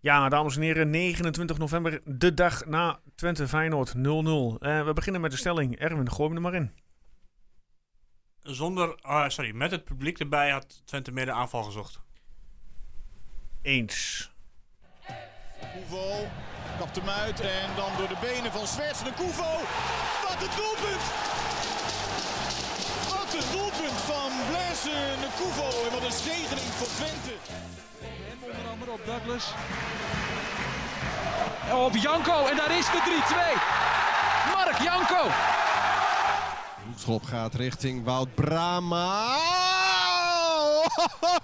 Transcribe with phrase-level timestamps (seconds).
[0.00, 3.98] Ja, dames en heren, 29 november, de dag na Twente Feyenoord 0-0.
[3.98, 5.78] Eh, we beginnen met de stelling.
[5.78, 6.72] Erwin, gooi hem er maar in.
[8.42, 12.00] Zonder, ah, sorry, met het publiek erbij had Twente meer de aanval gezocht.
[13.62, 14.30] Eens.
[15.72, 16.28] Koevo
[16.78, 19.52] kapt hem uit en dan door de benen van Zwerts de Koevo.
[20.26, 21.04] Wat een doelpunt!
[23.12, 27.34] Wat een doelpunt van Blaise de Koevo en wat een zegening voor Twente.
[28.80, 29.52] Op Douglas.
[31.72, 33.22] Op Janko en daar is de
[34.48, 34.54] 3-2.
[34.54, 35.30] Mark Janko.
[36.96, 39.36] Schop gaat richting Wout Brama.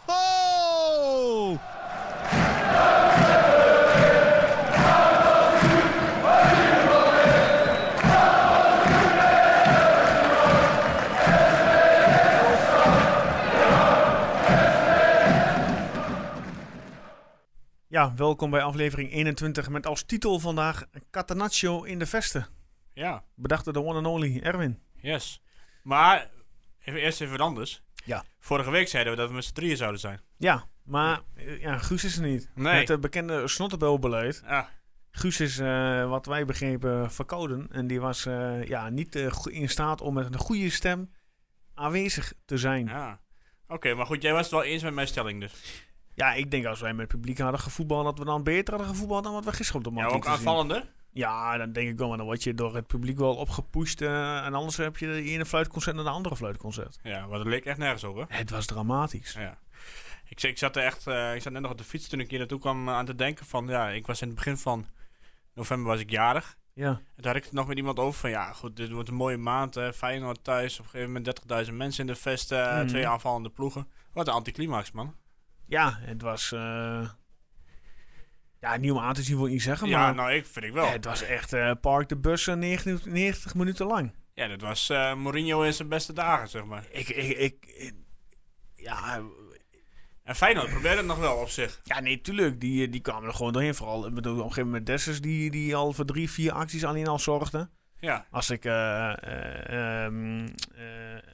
[0.07, 1.59] Oh!
[17.93, 22.47] Ja, welkom bij aflevering 21 met als titel vandaag Catenaccio in de Vesten.
[22.93, 24.79] Ja, Bedacht door de one and only Erwin.
[24.95, 25.43] yes.
[25.83, 26.31] Maar,
[26.85, 27.83] even, eerst even wat anders.
[28.05, 28.25] Ja.
[28.39, 30.21] Vorige week zeiden we dat we met z'n drieën zouden zijn.
[30.37, 32.51] Ja, maar eh, ja, Guus is er niet.
[32.55, 32.85] Nee.
[32.85, 34.43] Het bekende snottebelbeleid.
[34.47, 34.69] Ja,
[35.11, 37.67] Guus is, eh, wat wij begrepen, verkouden.
[37.71, 39.15] En die was eh, ja, niet
[39.51, 41.11] in staat om met een goede stem
[41.75, 42.87] aanwezig te zijn.
[42.87, 43.21] Ja, ja.
[43.67, 45.53] Oké, maar goed, jij was het wel eens met mijn stelling dus.
[46.15, 49.25] Ik denk als wij met het publiek hadden gevoetbald, dat we dan beter hadden gevoetbald
[49.25, 50.85] dan wat we gisteren op de Ja, ook aanvallende.
[51.15, 54.01] Ja, dan denk ik wel, maar dan word je door het publiek wel opgepusht.
[54.01, 56.99] eh, en anders heb je de ene fluitconcert naar de andere fluitconcert.
[57.03, 58.25] Ja, maar dat leek echt nergens op, hè?
[58.29, 59.33] Het was dramatisch.
[59.33, 59.59] Ja.
[60.29, 62.31] Ik, ik zat er echt, eh, ik zat net nog op de fiets toen ik
[62.31, 64.87] hier naartoe kwam eh, aan te denken van, ja, ik was in het begin van
[65.55, 66.57] november was ik jarig.
[66.75, 69.09] Ja, En daar had ik het nog met iemand over van, ja goed, dit wordt
[69.09, 69.75] een mooie maand.
[69.75, 69.93] Hè.
[69.93, 71.27] Feyenoord thuis, op een gegeven moment
[71.67, 72.87] 30.000 mensen in de vesten, Mhm.
[72.87, 73.89] twee aanvallende ploegen.
[74.13, 75.15] Wat een anticlimax, man.
[75.73, 76.53] Ja het was...
[76.53, 77.09] eh,
[78.61, 80.15] ja, nieuw aan te zien wil ik niet zeggen, Ja, maar...
[80.15, 80.91] nou, ik vind ik wel.
[80.91, 84.15] Het was echt eh, park de bus eh, 90, 90 minuten lang.
[84.35, 86.85] Ja, dat was eh, Mourinho in zijn beste dagen, zeg maar.
[86.91, 87.95] Ik, ik, ik, ik-
[88.75, 89.23] ja,
[90.23, 91.81] En Feyenoord probeerde het nog wel op zich.
[91.85, 92.61] ja, nee, tuurlijk.
[92.61, 93.75] Die, die kwamen er gewoon doorheen.
[93.75, 96.85] Vooral ik bedoel, op een gegeven moment Dessers die, die al voor drie, vier acties
[96.85, 97.71] alleen al zorgde.
[97.99, 98.73] Ja, Als ik, eh,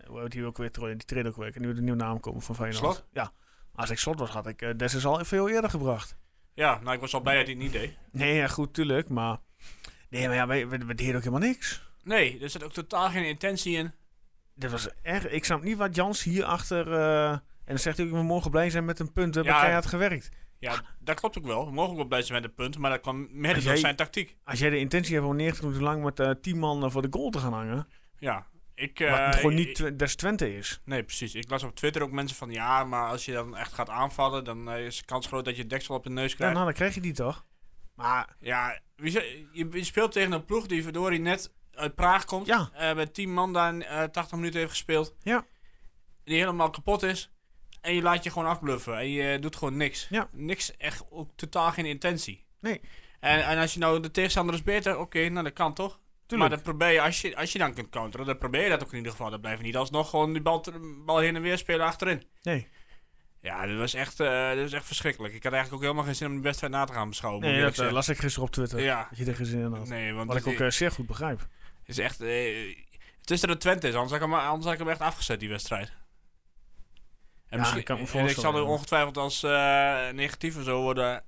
[0.07, 1.47] hoe heet die ook weer, die treedt ook weer.
[1.47, 2.79] Ik nu de nieuwe naam komen van Feyenoord.
[2.83, 3.05] Slot?
[3.13, 3.33] Ja.
[3.79, 6.17] Als ik slot was, had ik uh, Dessers al veel eerder gebracht.
[6.55, 7.97] ja nou, ik was al blij dat hij het niet deed.
[8.13, 9.09] Nee, ja, goed, tuurlijk.
[9.09, 9.39] Maar,
[10.11, 11.83] nee, maar ja, we, we, we deden ook helemaal niks.
[12.03, 13.93] Nee, er zit ook totaal geen intentie in.
[14.55, 18.07] Dit was echt, ik snap niet wat Jans hier achter, eh, en dan zegt hij
[18.07, 19.29] ook, we mogen blij zijn met een punt.
[19.35, 19.61] We hebben Ja.
[19.61, 20.31] keihard gewerkt.
[20.59, 21.67] Ja, dat klopt ook wel.
[21.67, 23.77] We mogen ook wel blij zijn met de punt, maar dat kwam Als door jij-
[23.77, 24.37] zijn tactiek.
[24.45, 27.09] Als jij de intentie hebt om 90 minuten lang met eh 10 man voor de
[27.11, 28.47] goal te gaan hangen, Ja,
[28.79, 28.99] ik...
[28.99, 30.81] wat eh, gewoon niet Tw- des Twente is.
[30.85, 31.35] Nee, precies.
[31.35, 32.51] Ik las op Twitter ook mensen van...
[32.51, 34.45] Ja, maar als je dan echt gaat aanvallen...
[34.45, 36.55] dan eh, is de kans groot dat je deksel op de neus Ja, krijgt.
[36.55, 37.47] nou, dan krijg je die toch?
[37.95, 42.47] Maar Ja, je, speelt tegen een ploeg die verdorie net uit Praag komt.
[42.47, 42.71] Ja.
[42.75, 45.15] eh, met 10 man daar eh 80 minuten heeft gespeeld.
[45.23, 45.47] Ja.
[46.25, 47.31] Die helemaal kapot is.
[47.81, 48.97] En je laat je gewoon afbluffen.
[48.99, 50.07] En je doet gewoon niks.
[50.11, 50.29] Ja.
[50.33, 52.47] Niks, echt ook totaal geen intentie.
[52.61, 52.81] nee,
[53.21, 56.01] En, en als je nou de tegenstander is beter, oké, nou dat kan toch?
[56.29, 56.51] Tuurlijk.
[56.51, 58.83] Maar dat probeer je, als je, als je dan kunt counteren, dan probeer je dat
[58.83, 59.31] ook in ieder geval.
[59.31, 62.23] Dan blijf je niet alsnog gewoon die bal, heen en weer spelen achterin.
[62.43, 62.69] nee,
[63.41, 65.35] Ja, dat was echt, eh, dat was echt verschrikkelijk.
[65.35, 67.43] Ik had eigenlijk ook helemaal geen zin om die wedstrijd na te gaan beschouwen.
[67.43, 68.81] nee dat eh, las ik gisteren op Twitter.
[68.81, 69.07] Ja.
[69.11, 69.89] Dat je er geen zin in had.
[69.89, 71.47] Nee, want Wat ik het ook eh, zeer goed begrijp.
[71.85, 72.19] is echt...
[72.19, 75.01] het is er een Twente is, anders had, ik hem, anders had ik hem echt
[75.01, 75.93] afgezet, die wedstrijd.
[77.49, 78.67] En, Ja, ik kan me en ik zal er ja.
[78.67, 79.43] ongetwijfeld als
[80.13, 81.25] negatief of zo worden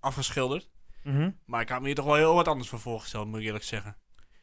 [0.00, 0.68] afgeschilderd.
[1.02, 1.30] Mhm.
[1.44, 3.64] Maar ik had me hier toch wel heel wat anders voor voorgesteld, moet ik eerlijk
[3.64, 3.96] zeggen.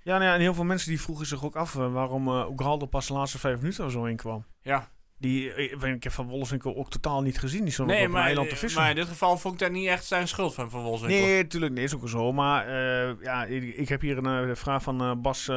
[0.08, 2.88] Ja, nou ja, en heel veel mensen die vroegen zich ook af eh, waarom Oegalde
[2.88, 4.46] pas de laatste vijf minuten of zo inkwam.
[4.62, 7.64] Ja, Die, eh, ik heb van Wolfswinkel ook totaal niet gezien.
[7.64, 8.82] Die stond nee, op een maar, eiland te vissen.
[8.82, 11.26] maar in dit geval vond ik dat niet echt zijn schuld van Van Wolfswinkel.
[11.26, 12.32] Nee, natuurlijk nee, is ook zo.
[12.32, 12.72] Maar
[13.22, 15.50] ja, ik, ik heb hier een vraag van Bas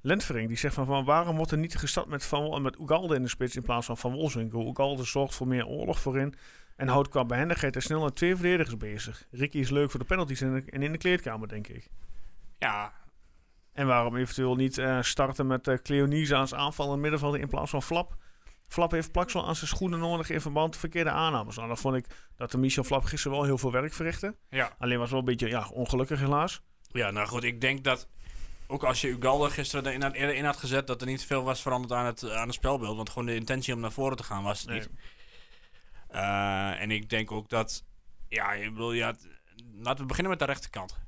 [0.00, 0.48] Lentvering.
[0.48, 3.28] Die zegt van, van waarom wordt er niet gestart met, van, met Oegalde in de
[3.28, 4.66] spits in plaats van Van Wolfswinkel?
[4.66, 6.34] Oegalde zorgt voor meer oorlog voorin
[6.76, 9.26] en houdt qua behendigheid en snelheid twee verdedigers bezig.
[9.30, 11.88] Ricky is leuk voor de penalties en, en in de kleedkamer, denk ik.
[12.58, 12.92] Ja,
[13.76, 17.82] En waarom eventueel niet eh, starten met uh, Cleonise als aanvallende middenvelder in plaats van
[17.82, 18.16] Flap?
[18.68, 21.56] Flap heeft Plaksel aan zijn schoenen nodig in verband met verkeerde aannames.
[21.56, 22.06] Nou, dan vond ik
[22.36, 24.36] dat de Michel Flap gisteren wel heel veel werk verrichtte.
[24.50, 24.72] ja.
[24.78, 26.62] Alleen was wel een beetje ja, ongelukkig helaas.
[26.92, 28.08] Ja, nou goed, ik denk dat
[28.66, 31.42] ook als je Ugalde gisteren erin had, eerder in had gezet, dat er niet veel
[31.42, 32.96] was veranderd aan het, aan het spelbeeld.
[32.96, 34.78] Want gewoon de intentie om naar voren te gaan was het Nee.
[34.78, 34.90] niet.
[36.08, 37.84] Eh, en ik denk ook dat,
[38.28, 39.14] ja, ik bedoel, ja,
[39.78, 40.98] laten we beginnen met de rechterkant.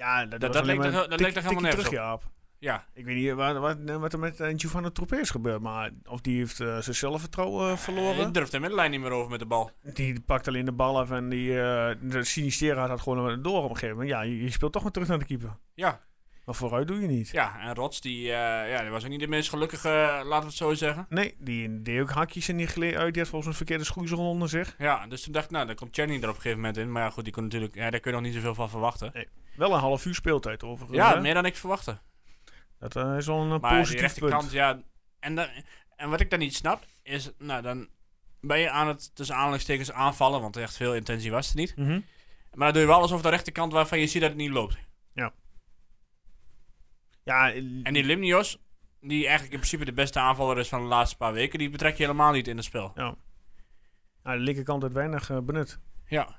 [0.00, 2.22] Ja, dat, Dat- leek een dat leek helemaal nergens terug, Jaap.
[2.58, 5.90] Ja, Ik weet niet wat, wat, wat er met uh, Giovanni Troepé is gebeurd, maar
[6.04, 8.22] of die heeft uh, zijn zelfvertrouwen uh, verloren.
[8.22, 9.70] Hij durft de middenlijn niet meer over met de bal.
[9.82, 13.76] Die pakt alleen de bal af en die, de Sinistera had gewoon door op een
[13.76, 14.08] gegeven moment.
[14.10, 15.56] Ja, je, je, speelt toch maar terug naar de keeper.
[15.74, 16.00] Ja.
[16.44, 17.28] Maar vooruit doe je niet.
[17.28, 19.88] Ja, en Rots, die, ja, die was ook niet de meest gelukkige,
[20.24, 21.06] laten we het zo zeggen.
[21.08, 23.12] Nee, die deed ook hakjes en die gleed uit.
[23.12, 24.74] Die had volgens een verkeerde schoeisel onder zich.
[24.78, 26.92] Ja, dus toen dacht ik, nou, dan komt Channing er op een gegeven moment in.
[26.92, 29.10] Maar ja, goed, die kon natuurlijk, ja, daar kun je nog niet zoveel van verwachten.
[29.14, 29.28] Nee.
[29.60, 30.98] Wel een half uur speeltijd overigens.
[30.98, 31.20] Ja, hè?
[31.20, 31.98] meer dan ik verwachtte.
[32.78, 34.52] Dat uh, is wel een maar positief punt.
[34.52, 34.82] ja.
[35.18, 35.46] En, dan,
[35.96, 37.88] en wat ik dan niet snap, is, nou, dan
[38.40, 41.76] ben je aan het tussen aanhalingstekens aanvallen, want echt veel intentie was het niet.
[41.76, 42.04] Mm -hmm.
[42.54, 44.78] Maar dan doe je wel alsof de rechterkant waarvan je ziet dat het niet loopt.
[45.12, 45.32] Ja.
[47.24, 47.52] Ja.
[47.82, 48.58] En die Limnios,
[49.00, 51.96] die eigenlijk in principe de beste aanvaller is van de laatste paar weken, die betrek
[51.96, 52.92] je helemaal niet in het spel.
[52.94, 53.14] Ja.
[54.22, 55.78] Nou, de linkerkant werd weinig uh, benut.
[56.06, 56.38] Ja.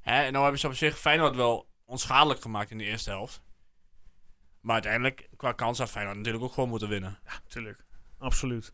[0.00, 3.42] Hè, en nou hebben ze op zich Feyenoord wel onschadelijk gemaakt in de eerste helft.
[4.60, 7.18] Maar uiteindelijk, qua kans had Feyenoord natuurlijk ook gewoon moeten winnen.
[7.24, 7.84] Ja, natuurlijk.
[8.18, 8.72] Absoluut.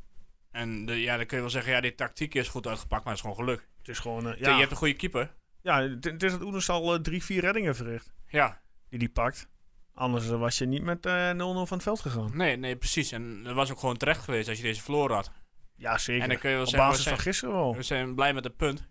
[0.50, 3.14] En de, ja, dan kun je wel zeggen, ja, die tactiek is goed uitgepakt, maar
[3.14, 3.68] het is gewoon geluk.
[3.78, 4.50] Het is gewoon, uh, ja.
[4.50, 5.34] Je hebt een goede keeper.
[5.60, 8.12] Ja, het, is dat Oenerstal uh, drie, vier reddingen verricht.
[8.28, 8.60] Ja.
[8.88, 9.48] Die die pakt.
[9.94, 12.30] Anders uh, was je niet met 0-0 van het veld gegaan.
[12.34, 13.12] Nee, nee, precies.
[13.12, 15.30] En dat was ook gewoon terecht geweest als je deze verloren had.
[15.76, 16.22] Ja, zeker.
[16.22, 17.76] En dan kun je wel Op zeggen, basis zijn, van gisteren wel.
[17.76, 18.88] We zijn blij met het punt.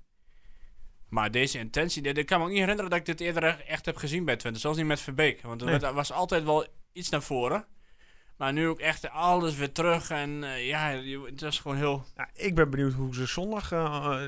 [1.12, 3.96] Maar deze intentie, ik kan me ook niet herinneren dat ik dit eerder echt heb
[3.96, 4.60] gezien bij Twente.
[4.60, 5.42] Zelfs niet met Verbeek.
[5.42, 5.92] Want er nee.
[5.92, 7.66] was altijd wel iets naar voren.
[8.38, 10.10] Maar nu ook echt alles weer terug.
[10.10, 12.06] En uh, ja, het was gewoon heel...
[12.16, 14.22] Ja, ik ben benieuwd hoe ze zondag uh,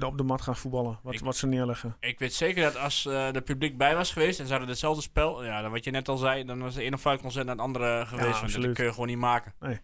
[0.00, 0.98] op de mat gaan voetballen.
[1.02, 1.96] Wat, ik, wat ze neerleggen.
[2.00, 5.02] Ik weet zeker dat als uh, er publiek bij was geweest en ze hadden hetzelfde
[5.02, 5.44] spel.
[5.44, 8.06] Ja, dan wat je net al zei, dan was de ene foutconcert naar het andere
[8.06, 8.40] geweest.
[8.40, 9.54] Ja, want dat kun je gewoon niet maken.
[9.60, 9.80] Nee.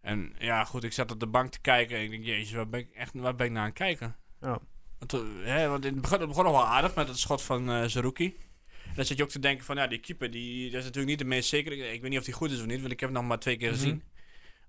[0.00, 1.96] En ja, goed, ik zat op de bank te kijken.
[1.96, 4.16] En ik denk, jezus, waar ben ik, echt, waar ben ik naar aan het kijken?
[4.40, 4.58] Ja.
[5.00, 7.84] Want, hè, want het, begon, het begon nog wel aardig met het schot van uh,
[7.84, 8.36] Zerouki.
[8.86, 11.06] En dan zit je ook te denken van, ja, die keeper, die, dat is natuurlijk
[11.10, 11.92] niet de meest zekere.
[11.92, 13.38] Ik weet niet of die goed is of niet, want ik heb hem nog maar
[13.38, 13.76] twee keer Mhm.
[13.78, 14.02] gezien.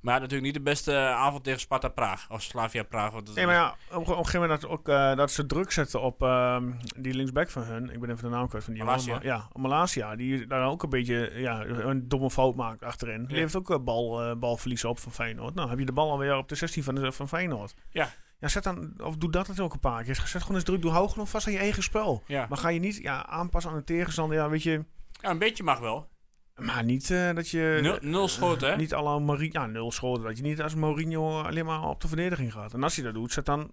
[0.01, 2.29] Maar natuurlijk niet de beste avond tegen Sparta Praag.
[2.29, 3.13] Of Slavia Praag.
[3.35, 6.21] Nee, maar ja, op, een gegeven moment dat, ook, uh, dat ze druk zetten op
[6.23, 6.57] uh,
[6.97, 7.89] die linksback van hun.
[7.89, 9.19] Ik ben even de naam kwijt van die Malasia.
[9.21, 10.15] Ja, Malasia.
[10.15, 13.25] Die daar ook een beetje ja, een domme fout maakt achterin.
[13.25, 13.41] Die Ja.
[13.41, 15.55] heeft ook uh, bal, balverlies op van Feyenoord.
[15.55, 17.73] Nou, heb je de bal alweer op de 16 van, de, van Feyenoord.
[17.91, 18.13] Ja.
[18.41, 20.15] Ja, zet dan, of doe dat het ook een paar keer.
[20.15, 22.23] Zet gewoon eens druk, doe hoog genoeg vast aan je eigen spel.
[22.25, 22.45] Ja.
[22.49, 24.37] Maar ga je niet ja, aanpassen aan de tegenstander.
[24.37, 24.83] Ja, weet je,
[25.21, 26.09] ja, een beetje mag wel.
[26.55, 27.79] maar niet eh, dat je...
[27.81, 28.75] Nul, nul schoten, hè?
[28.75, 29.61] Niet alle Mourinho...
[29.61, 30.23] Ja, nul schoten.
[30.23, 32.73] Dat je niet als Mourinho alleen maar op de verdediging gaat.
[32.73, 33.71] En als hij dat doet, zet dan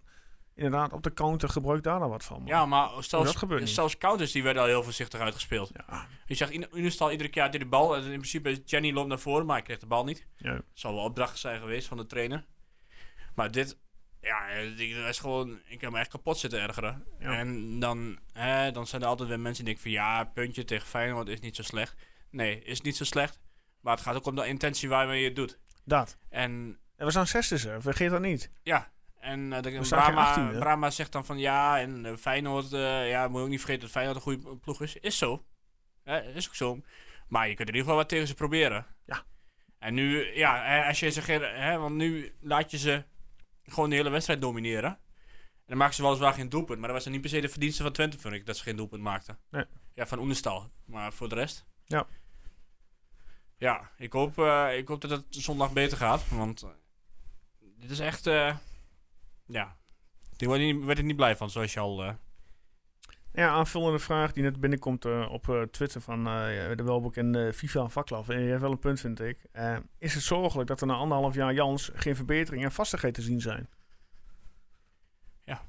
[0.54, 2.42] inderdaad op de counter, gebruik daar dan wat van.
[2.44, 5.70] Ja, maar dat zelfs, zelfs counters die werden al heel voorzichtig uitgespeeld.
[5.88, 6.66] Ja, Je zegt in-
[7.10, 7.96] iedere keer hij de bal.
[7.96, 10.26] En in principe Jenny loopt naar voren, maar hij kreeg de bal niet.
[10.36, 10.60] ja.
[10.72, 12.44] Zal wel opdracht zijn geweest van de trainer.
[13.34, 13.78] Maar dit,
[14.20, 17.04] ja, eh, dat is gewoon, ik heb me echt kapot zitten ergeren.
[17.18, 17.38] Ja.
[17.38, 20.86] En dan, hè, dan zijn er altijd weer mensen die denken van ja, puntje tegen
[20.86, 21.94] Feyenoord is niet zo slecht.
[22.30, 23.40] Nee, is niet zo slecht.
[23.80, 25.58] Maar het gaat ook om de intentie waarmee je het doet.
[25.84, 26.16] Dat.
[26.30, 27.76] En En we staan zesde, ze.
[27.80, 28.50] Vergeet dat niet.
[28.62, 30.58] ja, en eh, de, Brahma, 18e.
[30.58, 33.90] Brahma zegt dan van ja, en eh, Feyenoord, ja, moet je ook niet vergeten dat
[33.90, 34.96] Feyenoord een goede ploeg is.
[34.96, 35.44] Is zo.
[36.04, 36.80] Hè, is ook zo.
[37.28, 38.86] Maar je kunt in ieder geval wat tegen ze proberen.
[39.06, 39.22] Ja.
[39.78, 43.04] En nu, ja, als je zegt, hè, want nu laat je ze
[43.72, 44.90] gewoon de hele wedstrijd domineren.
[44.90, 46.78] En dan maken ze weliswaar geen doelpunt.
[46.78, 48.62] Maar dat was dan niet per se de verdienste van Twente, vind ik, dat ze
[48.62, 49.38] geen doelpunt maakten.
[49.50, 49.64] Nee.
[49.94, 50.70] Ja, van Oenestal.
[50.84, 51.66] Maar voor de rest.
[51.86, 52.06] Ja.
[53.56, 56.28] Ja, ik hoop, eh, ik hoop dat het zondag beter gaat.
[56.28, 56.68] Want eh,
[57.58, 58.56] dit is echt, eh,
[59.46, 59.76] ja,
[60.36, 62.16] die werd, niet, werd er niet blij van, zoals je al...
[63.38, 67.88] Ja, aanvullende vraag die net binnenkomt eh, op eh, Twitter van eh, de welbekende FIFA
[67.88, 68.28] Vaklaf.
[68.28, 69.38] En je hebt wel een punt, vind ik.
[69.98, 73.40] Is het zorgelijk dat er na anderhalf jaar Jans geen verbetering en vastigheid te zien
[73.40, 73.68] zijn?
[75.44, 75.62] Ja.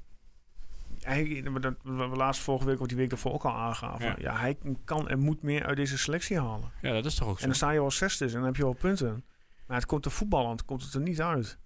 [0.98, 4.06] Hij, dat, we laatst vorige week of die week ervoor ook al aangaven.
[4.06, 4.14] Ja.
[4.18, 4.36] Ja.
[4.36, 6.72] hij kan en moet meer uit deze selectie halen.
[6.82, 7.46] ja, dat is toch ook En zo.
[7.46, 9.24] dan sta je al zesde en dan heb je wel punten.
[9.66, 11.58] Maar het komt de voetballand, komt het er niet uit.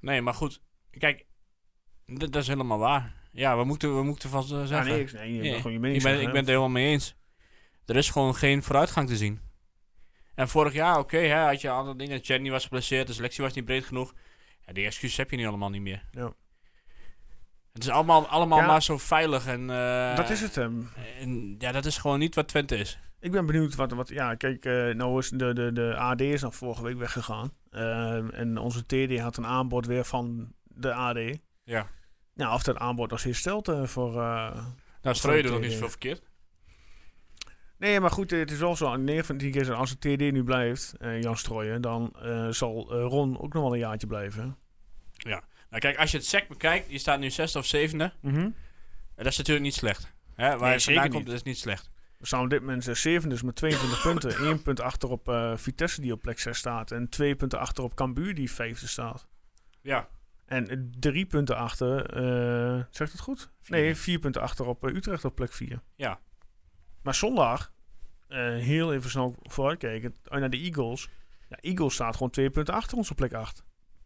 [0.00, 0.62] Nee, maar goed.
[0.90, 1.26] Kijk,
[2.04, 3.17] dat is helemaal waar.
[3.30, 4.92] Ja, we moeten, we moeten van ze Ja, zeggen.
[4.92, 6.68] nee, ik, nee, je Nee, gewoon je ik, mening ben, zeggen, ik ben het helemaal
[6.68, 7.16] mee eens.
[7.86, 9.40] Er is gewoon geen vooruitgang te zien.
[10.34, 12.18] En vorig jaar, oké, hè, had je andere dingen.
[12.20, 14.14] Jenny was geblesseerd, de selectie was niet breed genoeg.
[14.66, 16.04] Ja, die excuses heb je nu allemaal niet meer.
[16.10, 16.32] Ja.
[17.72, 18.66] Het is allemaal, allemaal Ja.
[18.66, 19.46] maar zo veilig.
[19.46, 20.88] En, eh, Dat is het hem.
[21.20, 22.98] En ja, dat is gewoon niet wat Twente is.
[23.20, 26.42] Ik ben benieuwd wat, wat ja, kijk, eh, nou is de, de, de AD is
[26.42, 27.52] nog vorige week weggegaan.
[27.70, 31.18] Eh, en onze TD had een aanbod weer van de AD.
[31.64, 31.88] Ja.
[32.38, 34.08] Nou, of dat aanbod nog steeds stelt eh, voor...
[34.20, 34.64] eh,
[35.02, 35.72] Nou, Twente, nog niet ja.
[35.72, 36.22] zoveel verkeerd.
[37.78, 38.96] Nee, maar goed, het is wel zo.
[38.96, 42.16] 9 van de 10 keer als de TD nu blijft, eh, Jan Strooien, dan
[42.50, 44.56] zal Ron ook nog wel een jaartje blijven.
[45.70, 48.12] Nou, kijk, als je het sec bekijkt, je staat nu zesde of zevende.
[48.20, 48.36] Mhm.
[48.38, 48.54] En
[49.14, 50.12] dat is natuurlijk niet slecht.
[50.34, 51.90] Hè, waar Nee, je vandaan komt, dat is niet slecht.
[52.18, 54.36] We staan op dit moment zevende, dus met 22 punten.
[54.46, 56.90] 1 punt achter op Vitesse, die op plek 6 staat.
[56.90, 59.26] En 2 punten achter op Cambuur, die vijfde staat.
[59.82, 60.08] Ja.
[60.48, 63.50] En drie punten achter, eh zegt het goed?
[63.66, 65.82] Nee, vier punten achter op eh, Utrecht op plek 4.
[65.96, 66.20] Ja.
[67.02, 67.72] Maar zondag,
[68.28, 71.08] eh, heel even snel vooruitkijken, naar de Eagles.
[71.48, 73.64] Ja, Eagles staat gewoon twee punten achter ons op plek 8.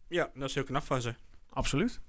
[0.09, 1.15] Ja, dat is heel knap van ze.
[1.49, 2.01] Absoluut.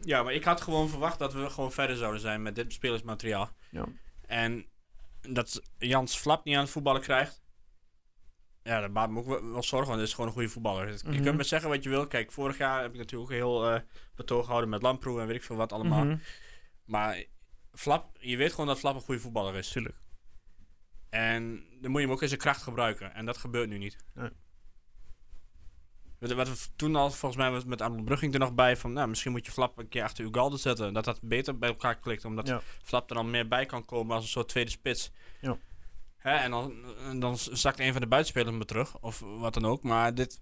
[0.00, 3.50] Ja, maar ik had gewoon verwacht dat we gewoon verder zouden zijn met dit spelersmateriaal.
[3.70, 3.86] Ja.
[4.26, 4.66] En
[5.20, 7.42] dat Jans Flap niet aan het voetballen krijgt.
[8.64, 10.88] Ja, dat maakt me ook wel, zorgen, want het is gewoon een goede voetballer.
[10.88, 11.22] Je Mhm.
[11.22, 12.06] kunt me zeggen wat je wil.
[12.06, 13.80] Kijk, vorig jaar heb ik natuurlijk ook heel eh
[14.14, 16.04] betoog gehouden met Lamproe en weet ik veel wat allemaal.
[16.04, 16.16] Mhm.
[16.84, 17.24] Maar
[17.72, 19.68] Flap, je weet gewoon dat Flap een goede voetballer is.
[19.68, 19.96] Tuurlijk.
[21.10, 23.14] En dan moet je hem ook in zijn kracht gebruiken.
[23.14, 23.96] En dat gebeurt nu niet.
[24.14, 24.30] Nee.
[26.18, 28.92] Wat, wat we toen al, volgens mij was met Arnold Brugging er nog bij van,
[28.92, 30.92] nou, misschien moet je Flap een keer achter Ugalde zetten.
[30.92, 32.60] Dat dat beter bij elkaar klikt, omdat Ja.
[32.82, 35.10] Flap er dan meer bij kan komen als een soort tweede spits.
[35.40, 35.56] Ja.
[36.24, 36.74] Hè, en dan,
[37.20, 39.82] dan zakt een van de buitenspelers me terug, of wat dan ook.
[39.82, 40.40] Maar dit,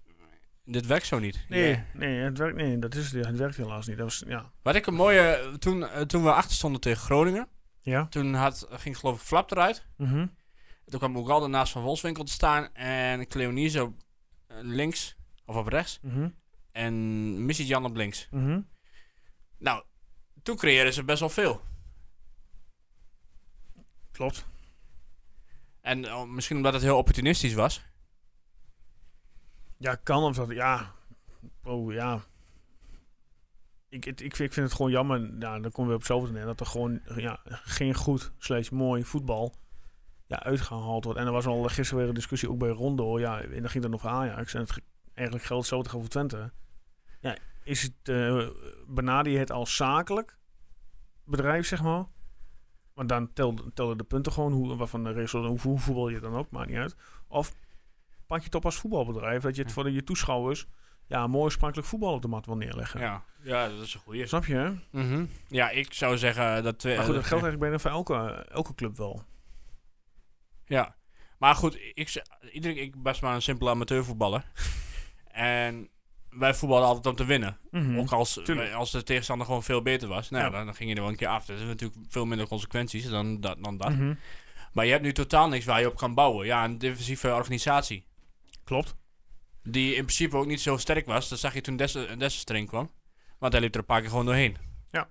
[0.65, 1.45] dit werkt zo niet.
[1.49, 1.85] Nee, Ja.
[1.93, 3.35] nee, het werkt, nee, dat is het.
[3.37, 3.97] Werkt helaas niet.
[3.97, 4.51] Dat was, ja.
[4.61, 7.47] Wat ik een mooie, toen, eh, toen we achter stonden tegen Groningen,
[7.81, 8.07] Ja.
[8.07, 9.85] toen had, ging geloof ik Flap eruit.
[9.97, 10.27] Mhm.
[10.85, 13.93] Toen kwam Ugalde naast Van Wolfswinkel te staan en Cleonice op
[14.47, 15.99] eh, links, of op rechts.
[16.01, 16.29] Mhm.
[16.71, 18.27] En Missy Jan op links.
[18.31, 18.61] Mhm.
[19.57, 19.83] Nou,
[20.43, 21.61] toen creëerden ze best wel veel.
[24.11, 24.45] Klopt.
[25.83, 27.85] En eh, misschien omdat het heel opportunistisch was.
[29.77, 30.49] Ja, kan of dat.
[30.49, 30.91] Ja.
[31.63, 32.23] Oh ja.
[33.89, 35.19] Ik, ik, ik, vind, het gewoon jammer.
[35.39, 36.45] Ja, dan komen we op hetzelfde neer.
[36.45, 39.55] Dat er gewoon ja, geen goed, slechts mooi voetbal
[40.27, 41.19] ja, uitgehaald wordt.
[41.19, 43.19] En er was al gisteren weer een discussie ook bij Rondo.
[43.19, 44.53] Ja, en dan ging het over Ajax.
[44.53, 46.51] En het, ge- eigenlijk geldt hetzelfde voor Twente.
[47.19, 48.47] Ja, is het, eh
[48.87, 50.37] benader het als zakelijk
[51.23, 52.05] bedrijf, zeg maar?
[52.93, 56.19] Want dan tel- tellen de punten gewoon, hoe, waarvan de resultaten, hoe, hoe voetbal je
[56.19, 56.95] dan ook, maakt niet uit.
[57.27, 57.53] Of
[58.27, 60.65] pak je het op als voetbalbedrijf, dat je het voor de, je toeschouwers
[61.07, 62.99] ja, mooi sprankelijk voetbal op de mat wil neerleggen.
[62.99, 64.27] Ja, ja dat is een goeie.
[64.27, 64.55] Snap je?
[64.55, 64.71] hè?
[64.91, 65.25] Mhm.
[65.47, 66.79] Ja, ik zou zeggen dat...
[66.79, 69.23] twee- Maar goed, dat geldt eigenlijk bijna voor elke, elke club wel.
[70.65, 70.95] Ja.
[71.37, 74.51] Maar goed, ik, iedereen, ik ben best maar een simpele amateurvoetballer.
[75.27, 75.89] en
[76.35, 77.57] wij voetballen altijd om te winnen.
[77.71, 77.97] Mhm.
[77.99, 78.73] Ook als, Tuurlijk.
[78.73, 80.29] als de tegenstander gewoon veel beter was.
[80.29, 80.49] Nou, Ja.
[80.49, 81.45] dan, dan ging je er wel een keer af.
[81.45, 83.57] Dat is natuurlijk veel minder consequenties dan dat.
[83.63, 83.89] Dan dat.
[83.89, 84.13] Mhm.
[84.73, 86.45] Maar je hebt nu totaal niks waar je op kan bouwen.
[86.45, 88.05] Ja, een defensieve organisatie.
[88.63, 88.95] Klopt.
[89.63, 91.29] Die in principe ook niet zo sterk was.
[91.29, 92.91] Dat zag je toen Desse erin kwam.
[93.39, 94.57] Want hij liep er een paar keer gewoon doorheen.
[94.91, 95.09] Ja.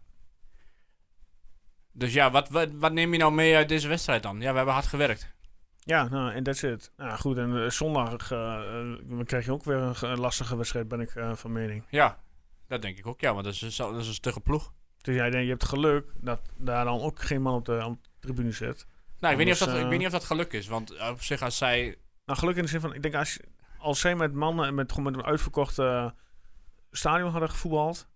[1.93, 4.41] Dus ja, wat, wat, wat neem je nou mee uit deze wedstrijd dan?
[4.41, 5.35] Ja, we hebben hard gewerkt.
[5.85, 6.93] Ja, nou, en that's it.
[6.97, 10.21] Nou goed, en eh, zondag eh, eh, dan krijg je ook weer een, ge- een
[10.21, 11.85] lastige wedstrijd, ben ik van mening.
[11.91, 12.19] Ja,
[12.69, 13.21] dat denk ik ook.
[13.21, 14.73] Ja, want dat is, een- dat is een stugge ploeg.
[15.01, 18.03] Dus jij denkt, je hebt geluk dat daar dan ook geen man op de, op
[18.03, 18.87] de tribune zit.
[19.21, 20.67] Nou, ik weet, niet of dat, ik weet niet of dat geluk is.
[20.67, 21.97] Want op zich, als zij...
[22.25, 23.39] Nou, geluk in de zin van, ik denk als,
[23.79, 26.11] als zij met mannen en met, met een uitverkocht eh,
[26.91, 28.09] stadion hadden gevoetbald,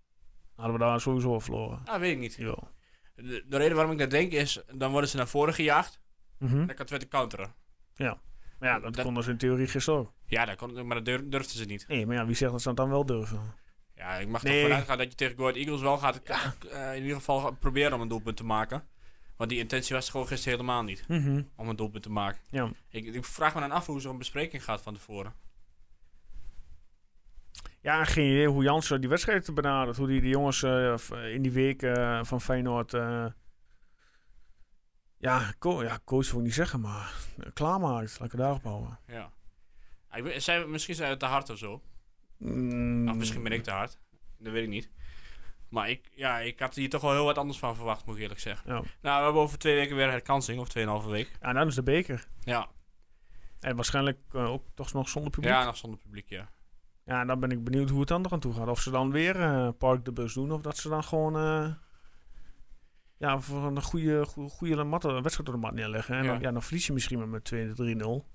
[0.55, 1.81] hadden we daar sowieso wel verloren.
[1.85, 2.35] Nou, weet ik niet.
[2.35, 2.69] Jawel.
[3.15, 4.61] De, de reden waarom ik dat denk is...
[4.73, 5.99] Dan worden ze naar voren gejaagd.
[6.39, 7.53] Dan kan Twente counteren.
[8.59, 10.13] Maar ja, dat, Dat- konden ze in theorie gisteren ook.
[10.25, 11.87] Ja, dat kon, maar dat dur- durfden ze niet.
[11.87, 13.39] Nee, maar ja, wie zegt dat ze dat dan wel durven?
[13.95, 14.53] Ja, ik mag Nee.
[14.59, 16.21] toch vanuit gaan dat je tegen Go Ahead Eagles wel gaat...
[16.71, 18.83] eh, in ieder geval proberen om een doelpunt te maken.
[19.35, 21.07] Want die intentie was gewoon gisteren helemaal niet.
[21.07, 21.41] Mhm.
[21.55, 22.41] Om een doelpunt te maken.
[22.49, 22.71] Ja.
[22.89, 25.33] Ik, ik vraag me dan af hoe zo'n bespreking gaat van tevoren.
[27.81, 29.97] Ja, geen idee hoe Jansen die wedstrijd benadert.
[29.97, 30.95] Hoe die de jongens eh,
[31.33, 32.93] in die week eh, van Feyenoord...
[35.17, 38.11] ja, co ja, coach wil ik niet zeggen, maar eh, klaarmaakt.
[38.19, 38.99] Laat ik het daarop houden.
[39.07, 39.31] Ja.
[40.13, 41.81] Ik zijn, misschien zijn we te hard of zo.
[42.37, 43.97] Mm, Of misschien ben ik te hard.
[44.37, 44.89] Dat weet ik niet.
[45.69, 48.21] Maar ik, ja, ik had hier toch wel heel wat anders van verwacht, moet ik
[48.21, 48.73] eerlijk zeggen.
[48.73, 48.81] Ja.
[49.01, 51.37] Nou, we hebben over twee weken weer herkansing, of tweeënhalve week.
[51.41, 52.27] Ja, en dan is de beker.
[52.43, 52.67] Ja,
[53.59, 55.51] En waarschijnlijk eh, ook toch nog zonder publiek.
[55.51, 56.49] ja nog zonder publiek, ja.
[57.05, 58.67] Ja, en dan ben ik benieuwd hoe het dan er aan toe gaat.
[58.67, 60.51] Of ze dan weer eh, Park de Bus doen.
[60.51, 61.35] Of dat ze dan gewoon...
[63.17, 66.15] ja, voor een goede, goede, goede matte, wedstrijd op de mat neerleggen.
[66.15, 66.31] En Ja.
[66.31, 68.25] dan, ja, dan verlies je misschien maar met 2-3-0.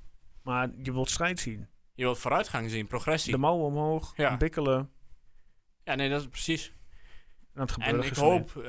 [0.42, 1.68] Maar je wilt strijd zien.
[1.94, 3.32] Je wilt vooruitgang zien, progressie.
[3.32, 4.36] De mouwen omhoog, Ja.
[4.36, 4.90] bikkelen.
[5.84, 6.72] Ja, nee, dat is precies.
[7.54, 8.62] En En ik hoop, eh,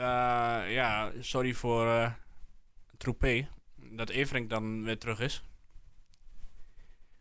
[0.73, 2.11] ja, sorry voor eh
[2.97, 5.43] Troepé, dat Everink dan weer terug is.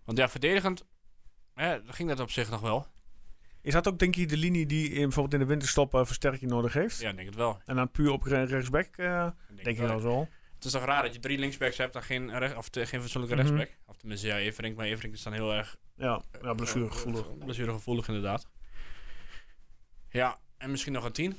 [0.05, 0.85] Want ja, verdedigend
[1.55, 2.87] hè, ging dat op zich nog wel.
[3.63, 6.51] Is dat ook denk je de linie die in, bijvoorbeeld in de winterstop eh, versterking
[6.51, 7.01] nodig heeft?
[7.01, 7.61] Ja, ik denk het wel.
[7.67, 9.27] En dan puur op re- rechtsback, eh,
[9.57, 10.03] Ik denk je wel.
[10.03, 10.29] wel.
[10.55, 13.37] Het is toch raar dat je drie linksbacks hebt en geen, recht, of geen fatsoenlijke
[13.37, 13.47] Mhm.
[13.47, 13.79] rechtsback.
[13.87, 15.77] Of tenminste, ja, Everink, maar Everink is dan heel erg...
[15.97, 17.27] Ja, ja blessuregevoelig.
[17.27, 18.47] eh, blessuregevoelig, inderdaad.
[20.11, 21.37] Ja, en misschien nog een 10.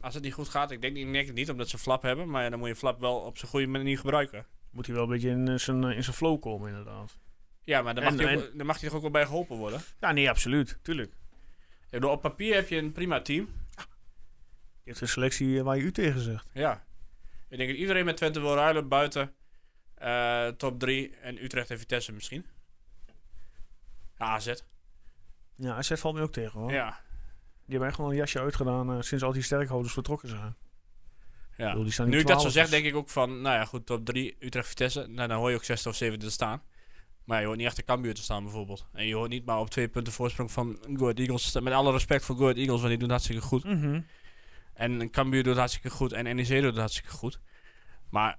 [0.00, 0.70] Als het niet goed gaat.
[0.70, 2.28] Ik denk, ik denk het niet, omdat ze flap hebben.
[2.30, 4.46] Maar ja, dan moet je flap wel op zijn goede manier gebruiken.
[4.70, 7.18] moet hij wel een beetje in zijn, in zijn flow komen, inderdaad.
[7.64, 9.24] Ja, maar dan mag, En- hij ook, en- dan mag hij toch ook wel bij
[9.26, 9.80] geholpen worden?
[10.00, 10.78] Ja, nee, absoluut.
[10.82, 11.12] Tuurlijk.
[11.94, 13.48] Bedoel, op papier heb je een prima team.
[14.82, 16.46] Je hebt een selectie eh, waar je u tegen zegt.
[16.52, 16.84] Ja.
[17.48, 19.34] Ik denk dat iedereen met Twente wil ruilen buiten
[19.94, 22.46] eh, top 3 en Utrecht en Vitesse misschien.
[24.18, 24.54] Ja, AZ.
[25.56, 26.72] Ja, AZ valt me ook tegen, hoor.
[26.72, 27.00] Ja.
[27.54, 30.56] Die hebben echt wel een jasje uitgedaan eh, sinds al die sterkhouders vertrokken zijn.
[31.56, 31.68] ja.
[31.68, 33.64] bedoel, die staan Nu ik dat zo 12, zeg, denk ik ook van, nou ja,
[33.64, 35.06] goed, top 3 Utrecht Vitesse.
[35.06, 36.62] Nou, dan hoor je ook 6 of 7 te staan.
[37.24, 38.86] Maar je hoort niet achter Cambuur te staan bijvoorbeeld.
[38.92, 41.60] En je hoort niet maar op twee punten voorsprong van Go Ahead Eagles.
[41.60, 43.64] Met alle respect voor Go Ahead Eagles, want die doen hartstikke goed.
[43.64, 44.00] Mhm.
[44.74, 46.12] En Cambuur doet hartstikke goed.
[46.12, 47.40] En NEC doet hartstikke goed.
[48.10, 48.38] Maar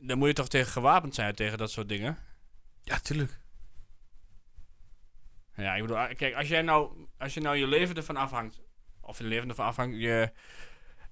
[0.00, 2.18] dan moet je toch tegen gewapend zijn tegen dat soort dingen.
[2.82, 3.38] Ja, tuurlijk.
[5.56, 8.60] Ja, ik bedoel, ah, kijk, als jij nou, als je nou je leven ervan afhangt,
[9.00, 10.32] of je leven ervan afhangt, je,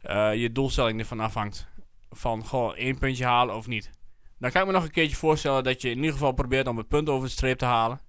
[0.01, 1.69] eh, je doelstelling ervan afhangt,
[2.11, 3.91] van gewoon één puntje halen of niet.
[4.39, 6.77] Dan kan ik me nog een keertje voorstellen dat je in ieder geval probeert om
[6.77, 8.01] het punt over de streep te halen.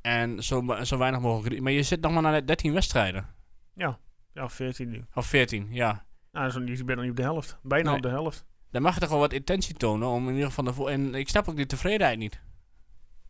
[0.00, 1.60] En zo, zo weinig mogelijk.
[1.60, 3.26] Maar je zit nog maar naar 13 wedstrijden.
[3.74, 5.04] Ja, 14 nu.
[5.14, 5.86] Of 14, ja.
[6.32, 7.58] Nou, dat is nog niet, ik ben nog niet op de helft.
[7.62, 7.96] Bijna Nee.
[7.96, 8.44] op de helft.
[8.70, 10.88] Dan mag je toch wel wat intentie tonen om in ieder geval ervoor.
[10.88, 12.40] En ik snap ook die tevredenheid niet.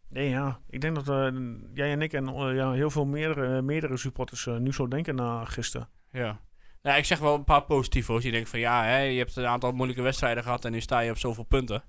[0.09, 0.61] Nee, ja.
[0.71, 1.41] Ik denk dat eh,
[1.75, 5.15] jij en ik en eh, ja, heel veel meerdere, meerdere supporters eh, nu zo denken
[5.15, 5.89] na gisteren.
[6.11, 6.41] Ja.
[6.85, 8.23] Nou, ik zeg wel een paar positivo's.
[8.23, 11.01] Die denken van ja, hè, je hebt een aantal moeilijke wedstrijden gehad en nu sta
[11.01, 11.83] je op zoveel punten.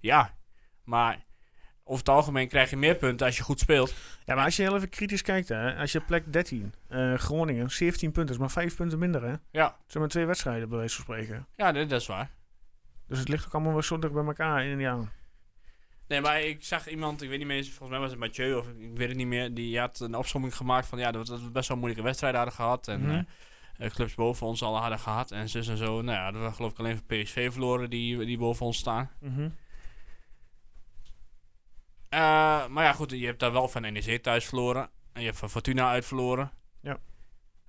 [0.00, 0.34] Ja,
[0.84, 1.24] maar
[1.84, 3.94] over het algemeen krijg je meer punten als je goed speelt.
[4.24, 7.70] Ja, maar als je heel even kritisch kijkt, hè, als je plek 13, eh, Groningen,
[7.70, 9.28] 17 punten, is maar 5 punten minder, hè?
[9.30, 11.46] Het Ja, zijn maar twee wedstrijden, bij wijze van spreken.
[11.56, 12.30] ja dat, dat is waar.
[13.08, 14.60] Dus het ligt ook allemaal wel zo dicht bij elkaar.
[14.60, 14.98] En ja,
[16.08, 18.68] Nee, maar ik zag iemand, ik weet niet meer, volgens mij was het Mathieu of
[18.68, 21.68] ik weet het niet meer, die had een opsomming gemaakt van ja, dat we best
[21.68, 22.88] wel moeilijke wedstrijden hadden gehad.
[22.88, 23.10] En Mhm.
[23.10, 23.22] eh,
[23.90, 26.02] clubs boven ons al hadden gehad en zus en zo.
[26.02, 29.10] Nou ja, dat we geloof ik alleen van PSV verloren die, die boven ons staan.
[29.20, 29.48] mhm.
[32.08, 34.90] Eh, maar ja, goed, je hebt daar wel van NEC thuis verloren.
[35.12, 36.50] En je hebt van Fortuna uit verloren.
[36.80, 36.98] Ja.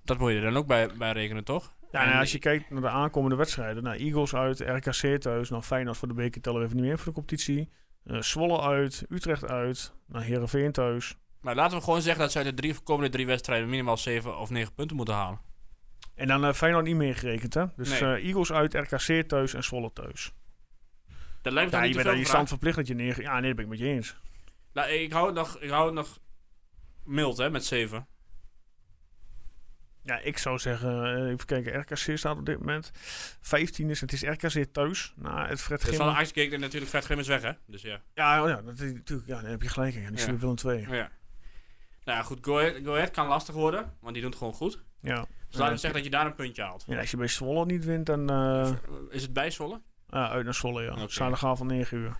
[0.02, 1.74] Dat moet je er dan ook bij, bij rekenen, toch?
[1.90, 5.62] ja nou, als je kijkt naar de aankomende wedstrijden, nou, Eagles uit, RKC thuis, nou
[5.62, 7.70] Feyenoord voor de beker tellen we even niet meer voor de competitie.
[8.04, 11.16] Eh Zwolle uit, Utrecht uit, nou, Heerenveen thuis.
[11.40, 14.38] Maar laten we gewoon zeggen dat ze uit de drie, komende drie wedstrijden minimaal 7
[14.38, 15.40] of 9 punten moeten halen.
[16.14, 17.64] En dan eh Feyenoord niet meegerekend, hè?
[17.76, 18.00] Dus Nee.
[18.00, 20.32] eh, Eagles uit, RKC thuis en Zwolle thuis.
[21.42, 23.20] Dat lijkt me Ja, je niet te bent je stand verplicht dat je neer...
[23.20, 24.16] Ja, nee, dat ben ik met je eens.
[24.72, 26.18] Nou, ik hou het nog, ik hou het nog
[27.04, 28.06] mild, hè, met 7.
[30.02, 32.90] Ja, ik zou zeggen, eh, even kijken, RKC staat op dit moment
[33.40, 35.12] 15 is, het is RKC thuis.
[35.16, 36.34] Nou, het Fred Dus van de Gimmer.
[36.38, 37.52] Ajax en natuurlijk Fred is weg, hè?
[37.66, 38.00] Dus ja.
[38.14, 40.02] Ja, oh ja, dat is natuurlijk, ja, dan heb je gelijk in.
[40.02, 40.36] Ja, die Ja.
[40.36, 40.80] Willem 2.
[40.80, 40.86] ja.
[42.04, 44.54] Nou ja, goed, Go Ahead, Go Ahead kan lastig worden, want die doet het gewoon
[44.54, 44.82] goed.
[45.04, 45.26] Ja.
[45.48, 46.84] Dus laten we zeggen dat je daar een puntje haalt.
[46.86, 48.70] ja, als je bij Zwolle niet wint, dan eh
[49.10, 49.80] Is het bij Zwolle?
[50.10, 50.96] ja, uit naar Zwolle, ja.
[51.08, 52.16] Zaterdagavond van 9 uur.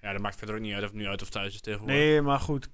[0.00, 1.96] Ja, dat maakt verder ook niet uit of het nu uit of thuis is tegenwoordig.
[1.96, 2.68] Nee, maar goed,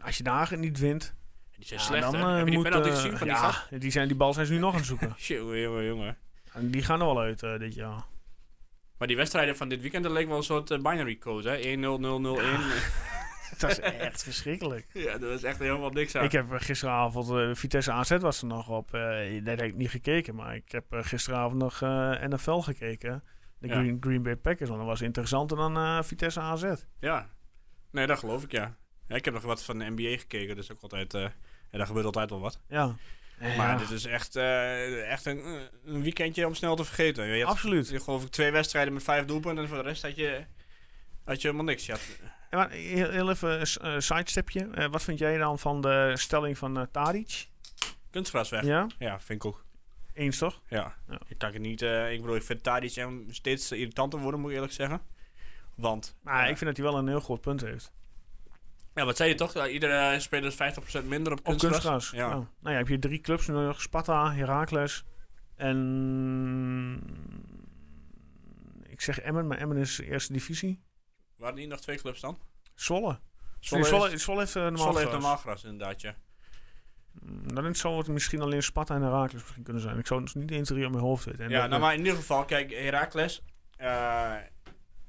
[0.00, 1.14] als je daar niet wint,
[1.56, 2.20] Die zijn ja, slecht, dan hè?
[2.30, 3.80] eh, Heb je die penalty eh, gezien van die ja, gast?
[3.80, 5.14] die, zijn, die bal zijn ze nu nog aan het zoeken.
[5.36, 6.16] Jongen, jongen, jongen.
[6.52, 8.04] En die gaan er wel uit dit jaar.
[8.98, 11.56] Maar die wedstrijden van dit weekend, dat leek wel een soort binary code, hè?
[11.76, 13.19] 1-0-0-0-1.
[13.58, 14.86] Dat is echt verschrikkelijk.
[15.06, 16.24] Ja, dat is echt helemaal niks aan.
[16.24, 18.94] Ik heb eh, gisteravond, eh, Vitesse AZ was er nog op.
[18.94, 21.80] eh dat heb ik niet gekeken, maar ik heb gisteravond nog
[22.28, 23.24] NFL gekeken.
[23.58, 23.74] De Ja.
[23.74, 26.64] Green, Green Bay Packers, want dat was interessanter dan Vitesse AZ.
[27.00, 27.28] Ja.
[27.90, 28.76] Nee, dat geloof ik, ja.
[29.08, 29.16] ja.
[29.16, 31.12] Ik heb nog wat van de NBA gekeken, dus ook altijd...
[31.12, 31.30] ja,
[31.70, 32.60] daar gebeurt altijd wel wat.
[32.68, 32.94] Ja.
[33.38, 37.26] Maar Ja, dit is echt, echt een, een weekendje om snel te vergeten.
[37.26, 37.88] Je had, absoluut.
[37.88, 40.44] je, geloof ik, twee wedstrijden met vijf doelpunten en voor de rest had je,
[41.24, 41.86] had je helemaal niks.
[41.86, 44.68] Je had, Ja, maar heel, heel even een eh, sidestepje.
[44.70, 47.48] Eh, wat vind jij dan van de stelling van eh Tadic?
[48.10, 48.64] kunstgras weg.
[48.64, 48.86] Ja.
[48.98, 49.64] Ja, vind ik ook.
[50.14, 50.60] eens toch?
[50.68, 50.94] Ja.
[51.08, 51.18] Ja.
[51.28, 51.82] Ik kan het niet...
[51.82, 55.00] eh, ik bedoel, ik vind Tadic hem steeds irritanter worden, moet ik eerlijk zeggen.
[55.74, 56.16] Want...
[56.22, 57.92] Maar eh, ik vind dat hij wel een heel groot punt heeft.
[58.94, 59.66] Ja, wat zei je toch?
[59.66, 61.72] Iedere speler is 50% minder op Op kunstgras.
[61.82, 62.10] kunstgras.
[62.10, 62.28] Ja.
[62.28, 62.34] Ja.
[62.34, 63.80] Nou ja, heb je drie clubs nog.
[63.80, 65.04] Sparta, Heracles
[65.56, 67.00] en...
[68.88, 70.80] Ik zeg Emmen, maar Emmen is eerste divisie.
[71.40, 72.38] Waren die nog twee clubs dan?
[72.74, 73.18] Zwolle.
[73.60, 75.20] Zwolle, Zwolle, is- Zwolle, heeft uh, normaal Zwolle heeft gras.
[75.22, 76.14] normaal gras, inderdaad, ja.
[77.22, 79.98] Mm, Dan zou het misschien alleen Sparta en Heracles misschien kunnen zijn.
[79.98, 81.44] Ik zou het niet 1, 2, 3 op mijn hoofd weten.
[81.44, 83.42] En ja, dat- nou, maar in ieder geval, kijk, Heracles.
[83.76, 83.86] eh,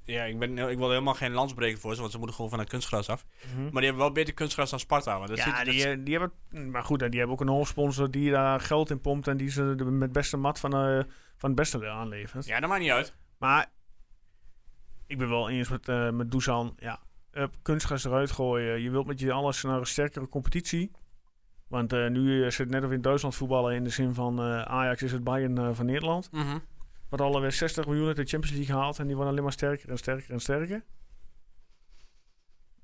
[0.03, 2.59] ja, ik, ben, ik wil helemaal geen landsbreker voor ze, want ze moeten gewoon van
[2.59, 3.25] het kunstgras af.
[3.51, 3.61] Mhm.
[3.61, 5.15] Maar die hebben wel beter kunstgras dan Sparta.
[5.17, 6.71] Want dat ja, die, eh, die hebben...
[6.71, 9.27] Maar goed, die hebben ook een hoofdsponsor die daar geld in pompt...
[9.27, 11.03] en die ze met beste mat van, eh,
[11.37, 12.45] van het beste aanlevert.
[12.45, 13.13] ja, dat maakt niet uit.
[13.37, 13.71] Maar
[15.11, 16.75] ik ben wel eens met, eh met Dusan.
[16.77, 16.99] Ja,
[17.31, 18.81] up, kunstgras eruit gooien.
[18.81, 20.91] Je wilt met je alles naar een sterkere competitie.
[21.67, 25.11] Want eh, nu het net of in Duitsland voetballen in de zin van Ajax is
[25.11, 26.29] het Bayern van Nederland.
[27.09, 28.99] Wat alweer 60 miljoen uit de Champions League gehaald.
[28.99, 30.83] En die worden alleen maar sterker en sterker en sterker.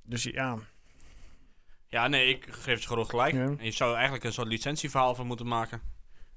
[0.05, 0.57] Dus ja,
[1.87, 3.33] Ja, nee, ik geef ze gewoon gelijk.
[3.33, 3.43] Ja.
[3.45, 5.81] En je zou eigenlijk een soort licentieverhaal van moeten maken.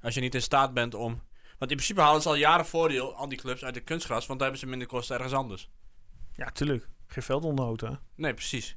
[0.03, 1.23] Als je niet in staat bent om...
[1.59, 4.27] Want in principe halen ze al jaren voordeel, al die clubs, uit de kunstgras.
[4.27, 5.71] Want dan hebben ze minder kosten ergens anders.
[6.45, 6.89] Ja, tuurlijk.
[7.07, 7.91] Geen veldonderhoud, hè.
[8.15, 8.77] Nee, precies.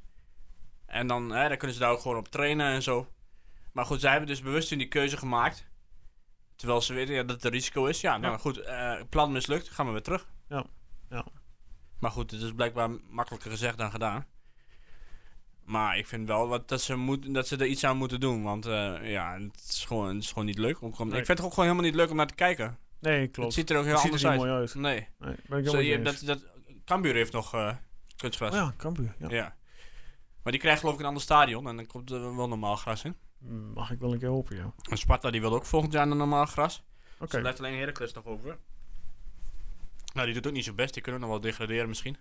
[0.86, 3.08] En dan, hè, dan kunnen ze daar ook gewoon op trainen en zo.
[3.72, 5.66] Maar goed, zij hebben dus bewust toen die keuze gemaakt.
[6.56, 8.00] Terwijl ze weten ja, dat het een risico is.
[8.00, 8.38] Ja, nou Ja.
[8.38, 10.28] goed, eh, plan mislukt, gaan we weer terug.
[10.48, 10.64] Ja,
[11.10, 11.26] ja.
[11.98, 14.26] Maar goed, het is blijkbaar makkelijker gezegd dan gedaan.
[15.64, 18.42] Maar ik vind wel wat, dat, ze moet, dat ze er iets aan moeten doen.
[18.42, 20.80] Want eh, ja, het is, gewoon, het is gewoon niet leuk.
[20.82, 21.06] Om, Nee.
[21.20, 22.78] Ik vind het ook gewoon helemaal niet leuk om naar te kijken.
[23.00, 23.48] Nee, klopt.
[23.48, 24.38] Het ziet er ook heel Het anders er uit.
[24.38, 24.74] niet mooi uit.
[24.74, 25.08] Nee.
[25.18, 26.44] Nee, ben ik Zo, je, dat,
[26.84, 27.76] Cambuur heeft nog eh
[28.16, 28.50] kunstgras.
[28.50, 29.14] Oh ja, Cambuur.
[29.18, 29.28] Ja.
[29.30, 29.56] Ja.
[30.42, 31.68] Maar die krijgt geloof ik een ander stadion.
[31.68, 33.16] En dan komt er wel normaal gras in.
[33.74, 34.72] Mag ik wel een keer hopen, ja.
[34.90, 36.84] En Sparta die wil ook volgend jaar een normaal gras.
[37.14, 37.24] Oké.
[37.24, 38.58] Dus er blijft alleen Heracles nog over.
[40.14, 40.94] Nou, die doet ook niet zo best.
[40.94, 42.16] Die kunnen nog wel degraderen misschien.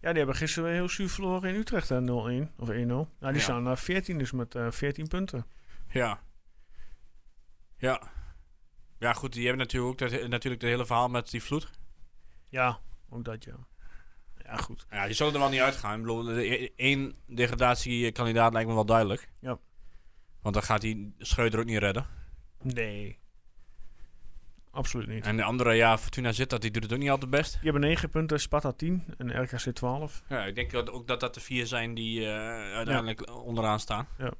[0.00, 2.74] Ja, die hebben gisteren weer heel zuur verloren in Utrecht, hè, 0-1 of 1-0.
[2.74, 3.38] Nou, die Ja.
[3.40, 5.46] staan naar 14, dus met eh 14 punten.
[5.88, 6.20] Ja.
[7.76, 8.02] Ja.
[8.98, 9.32] Ja, goed.
[9.32, 11.70] Die hebben natuurlijk ook dat, natuurlijk het hele verhaal met die vloed.
[12.48, 13.56] Ja, ook dat, ja.
[14.44, 14.86] Ja, goed.
[14.90, 15.94] Ja, die zullen er wel niet uitgaan.
[15.94, 16.28] Ik bedoel,
[16.76, 19.28] één degradatiekandidaat lijkt me wel duidelijk.
[19.40, 19.58] Ja.
[20.42, 22.06] Want dan gaat die Schreuder ook niet redden.
[22.62, 23.18] Nee.
[24.70, 25.24] Absoluut niet.
[25.24, 27.52] En de andere, ja, Fortuna zit dat, die doet het ook niet al te best.
[27.52, 30.22] Die hebben 9 punten, Sparta 10 en RKC 12.
[30.28, 34.08] Ja, ik denk dat ook dat dat de vier zijn die eh, uiteindelijk onderaan staan.
[34.18, 34.32] Ja.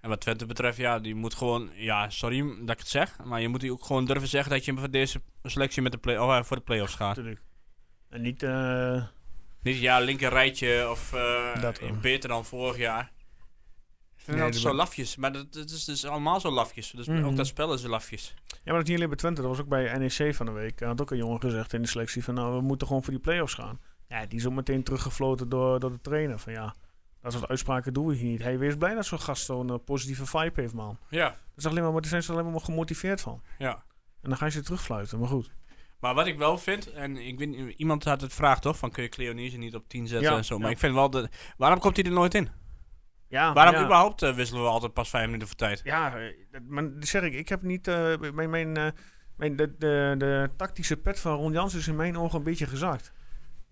[0.00, 3.40] En wat Twente betreft, ja, die moet gewoon, ja, sorry dat ik het zeg, maar
[3.40, 6.18] je moet die ook gewoon durven zeggen dat je voor deze selectie met de play
[6.18, 7.16] oh, voor de play-offs gaat.
[7.16, 7.42] Natuurlijk.
[8.08, 8.42] En niet...
[8.42, 9.02] eh,
[9.62, 11.96] Niet ja, linker rijtje of eh, Dat wel.
[12.00, 13.12] beter dan vorig jaar.
[14.16, 16.90] Ik vind Nee, dat zo lafjes, maar dat, dat is dus allemaal zo lafjes.
[16.90, 17.24] Dus Mhm.
[17.24, 18.34] ook dat spel is lafjes.
[18.48, 19.40] Ja, maar dat is niet alleen bij Twente.
[19.40, 20.80] Dat was ook bij NEC van de week.
[20.80, 22.34] Er had ook een jongen gezegd in de selectie van...
[22.34, 23.80] Nou, we moeten gewoon voor die play-offs gaan.
[24.08, 26.38] Ja, die is ook meteen teruggefloten door, door de trainer.
[26.38, 26.74] Van ja,
[27.22, 28.42] dat soort uitspraken doen we hier niet.
[28.42, 30.98] Hij wees blij dat zo'n gast zo'n eh, positieve vibe heeft, man.
[31.08, 33.42] Ja, Dat is alleen maar, maar daar zijn ze alleen maar gemotiveerd van.
[33.58, 33.86] ja.
[34.22, 35.50] En dan ga je ze terugfluiten, maar goed.
[36.00, 38.90] Maar wat ik wel vind, en ik weet, niet, iemand had het vraag toch, van
[38.90, 40.56] kun je Cleonise niet op 10 zetten Ja, en zo.
[40.58, 40.72] Maar ja.
[40.72, 42.48] ik vind wel, de, waarom komt hij er nooit in?
[43.28, 43.84] Ja, Waarom ja.
[43.84, 45.80] überhaupt eh, wisselen we altijd pas vijf minuten voor tijd?
[45.84, 46.34] Ja, eh,
[46.68, 47.86] maar zeg ik, ik heb niet...
[48.32, 48.72] mijn, mijn,
[49.36, 52.66] mijn, de, de, de tactische pet van Ron Jans is in mijn ogen een beetje
[52.66, 53.12] gezakt.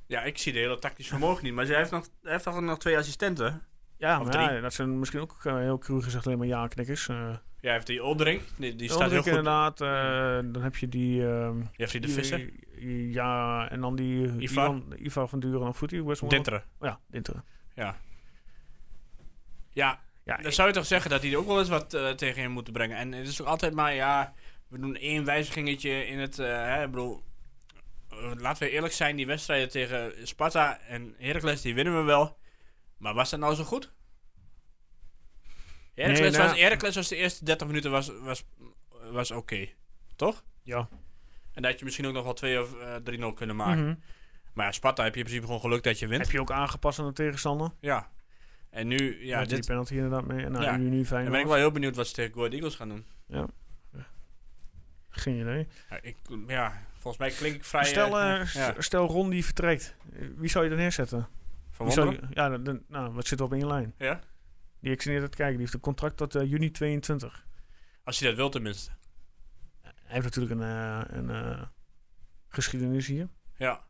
[0.07, 2.79] Ja, ik zie de hele tactisch vermogen niet, maar hij heeft nog, heeft toch nog
[2.79, 3.63] twee assistenten.
[3.99, 7.09] Ja, maar ja, dat zijn misschien ook eh, heel cru gezegd alleen maar ja-knikkers.
[7.09, 9.27] eh Ja, heeft die Oldering, die, die staat heel goed.
[9.27, 9.81] inderdaad.
[9.81, 11.15] eh, dan heb je die...
[11.15, 14.37] Je heeft die de Visser, die- Ja, en dan die...
[14.39, 14.83] Ivar.
[14.97, 16.05] Ivan, van Duren Voetie.
[16.05, 16.63] West Dinteren.
[16.79, 17.45] Oh ja, Dinteren.
[17.75, 17.97] Ja.
[19.73, 22.51] Ja, Ja, dan zou je toch zeggen dat hij er ook wel eens wat tegen
[22.51, 22.97] moeten brengen.
[22.97, 24.35] En het is ook altijd maar, ja,
[24.69, 27.23] we doen één wijzigingetje in het, hè, ik bedoel,
[28.37, 32.39] laten we eerlijk zijn, die wedstrijden tegen Sparta en Heracles, die winnen we wel.
[32.97, 33.93] Maar was dat nou zo goed?
[35.95, 38.45] Heracles, Nee, nou- was, Heracles was de eerste 30 minuten was, was,
[39.11, 39.69] was oké,
[40.17, 40.45] toch?
[40.63, 40.89] ja.
[41.53, 42.95] En dat had je misschien ook nog wel 2 of eh
[43.31, 43.85] 3-0 kunnen maken.
[43.87, 43.95] Mhm.
[44.53, 46.23] Maar ja, Sparta heb je in principe gewoon geluk dat je wint.
[46.23, 47.71] Heb je ook aangepast aan de tegenstander?
[47.81, 48.11] Ja.
[48.71, 50.45] En nu, ja, Ja, dit, die penalty inderdaad mee.
[50.45, 50.77] En nou, Ja.
[50.77, 51.23] nu, nu fijn.
[51.23, 53.07] dan ben ik wel heel benieuwd wat ze tegen Go Eagles gaan doen.
[55.09, 55.67] Geen idee.
[55.91, 57.85] Ja, ik, ja, volgens mij klink ik vrij...
[57.85, 58.75] Stel, eh, eh, ja.
[58.79, 59.97] stel Ron die vertrekt.
[60.37, 61.29] Wie zou je er neerzetten?
[61.71, 63.95] Van je, ja, dan- dan- nou, wat zit er op één lijn?
[63.99, 64.21] Ja?
[64.81, 65.49] Die ik aan het kijken.
[65.53, 67.47] Die heeft een contract tot eh, juni 22.
[68.05, 68.91] Als je dat wil tenminste.
[69.83, 69.93] Hij
[70.23, 71.69] heeft natuurlijk een, een
[72.49, 73.29] geschiedenis hier.
[73.57, 73.85] Ja,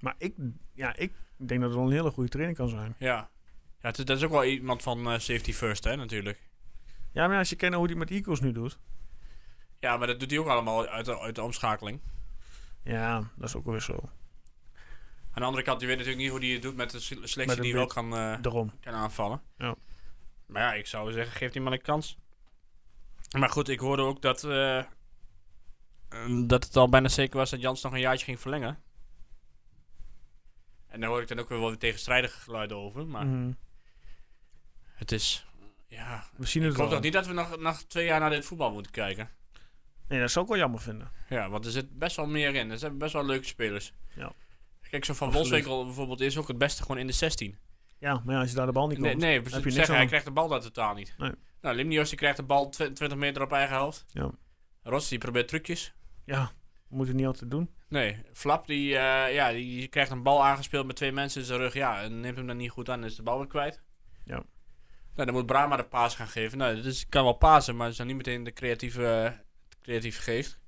[0.00, 0.34] Maar ik,
[0.72, 2.94] ja, ik denk dat het wel een hele goede trainer kan zijn.
[2.98, 3.30] ja.
[3.80, 6.50] Ja, dat is ook wel iemand van safety first, hè, natuurlijk.
[7.12, 8.78] Ja, maar als je naar hoe hij met Eagles nu doet.
[9.80, 12.00] Ja, maar dat doet hij ook allemaal uit de, uit de omschakeling.
[12.84, 13.98] Ja, dat is ook wel weer zo.
[15.30, 17.14] Aan de andere kant, je weet natuurlijk niet hoe hij het doet met de se-
[17.14, 18.72] selectie Met die wel kan, eh, Daarom.
[18.80, 19.42] kan aanvallen.
[19.58, 19.74] Ja.
[20.46, 22.18] Maar ja, ik zou zeggen, geef die man een kans.
[23.38, 24.86] Maar goed, ik hoorde ook dat, eh, eh,
[26.46, 28.82] dat het al bijna zeker was dat Jans nog een jaartje ging verlengen.
[30.88, 33.06] En daar hoor ik dan ook weer wel weer tegenstrijdige geluiden over.
[33.06, 33.52] Maar Mhm.
[34.94, 35.46] het is,
[35.86, 36.24] ja...
[36.36, 38.72] We zien Ik hoop toch niet dat we nog, nog twee jaar naar dit voetbal
[38.72, 39.30] moeten kijken.
[40.08, 41.10] Nee, dat zou ik wel jammer vinden.
[41.28, 42.70] Ja, want er zit best wel meer in.
[42.70, 43.92] Er zijn best wel leuke spelers.
[44.16, 44.32] Ja.
[44.90, 45.30] Kijk, zo van.
[45.30, 47.58] Wolfswinkel bijvoorbeeld is ook het beste gewoon in de 16.
[47.98, 49.08] Ja, maar ja, als je daar de bal niet komt.
[49.08, 50.00] Nee, nee heb je niks Zeggen, aan.
[50.00, 51.14] hij krijgt de bal daar totaal niet.
[51.18, 51.32] Nee.
[51.60, 54.04] Nou, Limnios die krijgt de bal tw- 20 meter op eigen helft.
[54.08, 54.30] Ja.
[54.82, 55.94] Ross die probeert trucjes.
[56.24, 56.50] Ja,
[56.88, 57.70] we moeten het niet altijd doen.
[57.88, 61.58] Nee, Flap die, eh, ja, die, krijgt een bal aangespeeld met twee mensen in zijn
[61.58, 61.74] rug.
[61.74, 63.82] Ja, en neemt hem dan niet goed aan en is de bal weer kwijt.
[64.24, 64.42] Ja.
[65.14, 66.58] Nou, dan moet Brahma de paas gaan geven.
[66.58, 69.43] Nou, dus kan wel pasen, maar is dan niet meteen de creatieve, de
[69.84, 70.58] creatieve geest.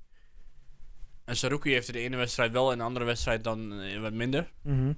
[1.25, 4.13] En Saruki heeft er de ene wedstrijd wel en de andere wedstrijd dan eh, wat
[4.13, 4.53] minder.
[4.63, 4.85] Mhm.
[4.85, 4.95] Nou,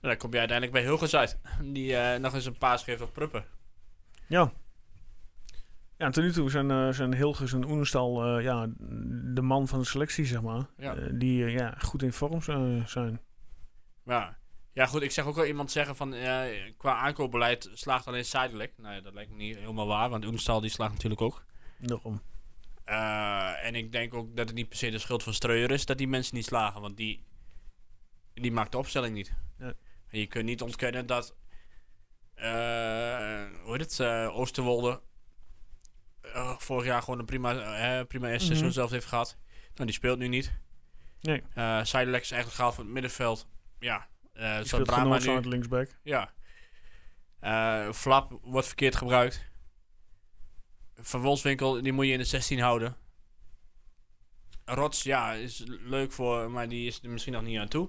[0.00, 1.38] dan kom je uiteindelijk bij Hilgers uit.
[1.62, 3.44] Die eh, nog eens een paas geeft op Pruppen.
[4.26, 4.52] Ja.
[5.96, 8.66] Ja, en tot nu toe zijn, eh, zijn Hilgers en Oenestal ja,
[9.34, 10.66] de man van de selectie, zeg maar.
[10.76, 10.94] Ja.
[10.94, 12.42] Die ja, goed in vorm
[12.86, 13.20] zijn.
[14.04, 14.36] Ja.
[14.72, 16.14] ja, goed, ik zeg ook wel iemand zeggen van
[16.76, 18.72] qua aankoopbeleid slaagt alleen Zijdelijk.
[18.76, 21.44] Nou ja, dat lijkt me niet helemaal waar, want Oenstal die slaagt natuurlijk ook.
[21.78, 22.20] Daarom.
[22.86, 25.86] Eh, en ik denk ook dat het niet per se de schuld van Streuer is
[25.86, 27.24] dat die mensen niet slagen, want die,
[28.34, 29.34] die maakt de opstelling niet.
[29.58, 29.72] Ja.
[30.08, 31.36] En je kunt niet ontkennen dat,
[32.34, 35.00] eh hoe heet het, eh, Oosterwolde
[36.58, 37.52] vorig jaar gewoon een prima,
[38.04, 38.52] prima eerste Mhm.
[38.56, 39.36] seizoen zelf heeft gehad.
[39.74, 40.52] Nou, die speelt nu niet.
[41.20, 43.48] Nee, Uh, is eigenlijk gehaald van het middenveld.
[43.78, 45.90] Ja, eh die speelt linksback.
[46.02, 46.32] Ja.
[47.92, 49.50] Flap wordt verkeerd gebruikt.
[50.96, 52.96] Van Wolfswinkel, die moet je in de 16 houden.
[54.64, 57.88] Rots, ja, is leuk voor, maar die is er misschien nog niet aan toe.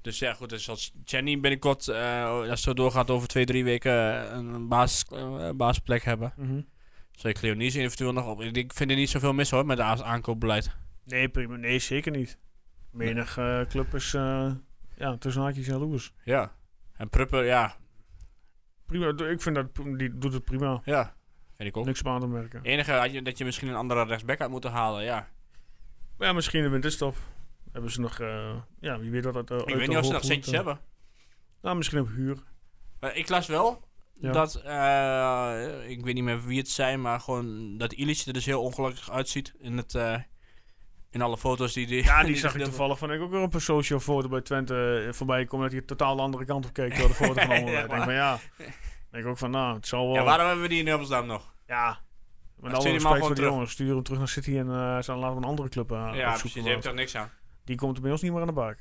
[0.00, 3.64] Dus ja, goed, dus als Jenny binnenkort, eh, als het zo doorgaat over twee, drie
[3.64, 6.32] weken, eh, een basis, eh, basisplek hebben.
[6.36, 6.60] Mhm.
[7.12, 8.40] Zou ik Cleonice eventueel nog op.
[8.42, 10.70] Ik vind er niet zoveel mis hoor, met het a- aankoopbeleid.
[11.04, 11.56] Nee, prima.
[11.56, 12.38] Nee, zeker niet.
[12.90, 14.52] Menig eh, club is uh,
[14.96, 16.12] ja, tussen haakjes jaloers.
[16.24, 16.52] Ja.
[16.96, 17.76] En Pruppen, ja,
[18.86, 20.80] Prima, ik vind dat die doet het prima.
[20.84, 21.14] ja,
[21.58, 21.84] vind ik ook.
[21.86, 22.60] Niks aan te merken.
[22.62, 25.28] enige had je, dat je misschien een andere rechtsback had moeten halen, ja.
[26.18, 27.16] Ja, misschien een winterstop.
[27.72, 29.50] Hebben ze nog, eh, ja, wie weet wat dat.
[29.50, 30.80] eh, Ik weet niet of ze nog centjes eh, hebben.
[31.62, 32.38] Nou, misschien op huur.
[33.00, 33.82] Maar ik las wel
[34.20, 34.32] Ja.
[34.32, 34.54] dat,
[35.88, 39.10] ik weet niet meer wie het zijn, maar gewoon dat Illich er dus heel ongelukkig
[39.10, 39.94] uitziet in, het,
[41.10, 42.02] in alle foto's die die...
[42.04, 45.08] Ja, die zag ik toevallig van ik ook weer op een social foto bij Twente
[45.12, 47.74] voorbij komen dat hij totaal de andere kant op keek terwijl de foto genomen werd.
[47.74, 48.38] Ja, Ik denk van ja,
[49.10, 50.14] denk ik ook van nou, het zal wel.
[50.14, 51.54] Ja, waarom hebben we die in Amsterdam nog?
[51.66, 51.98] Ja.
[52.56, 55.36] Met alle respect gewoon voor die jongens, stuur hem terug naar City en zo laten
[55.36, 57.30] we een andere club eh ja, opzoeken, precies, heeft er niks aan.
[57.64, 58.76] Die komt er bij ons niet meer aan de bak.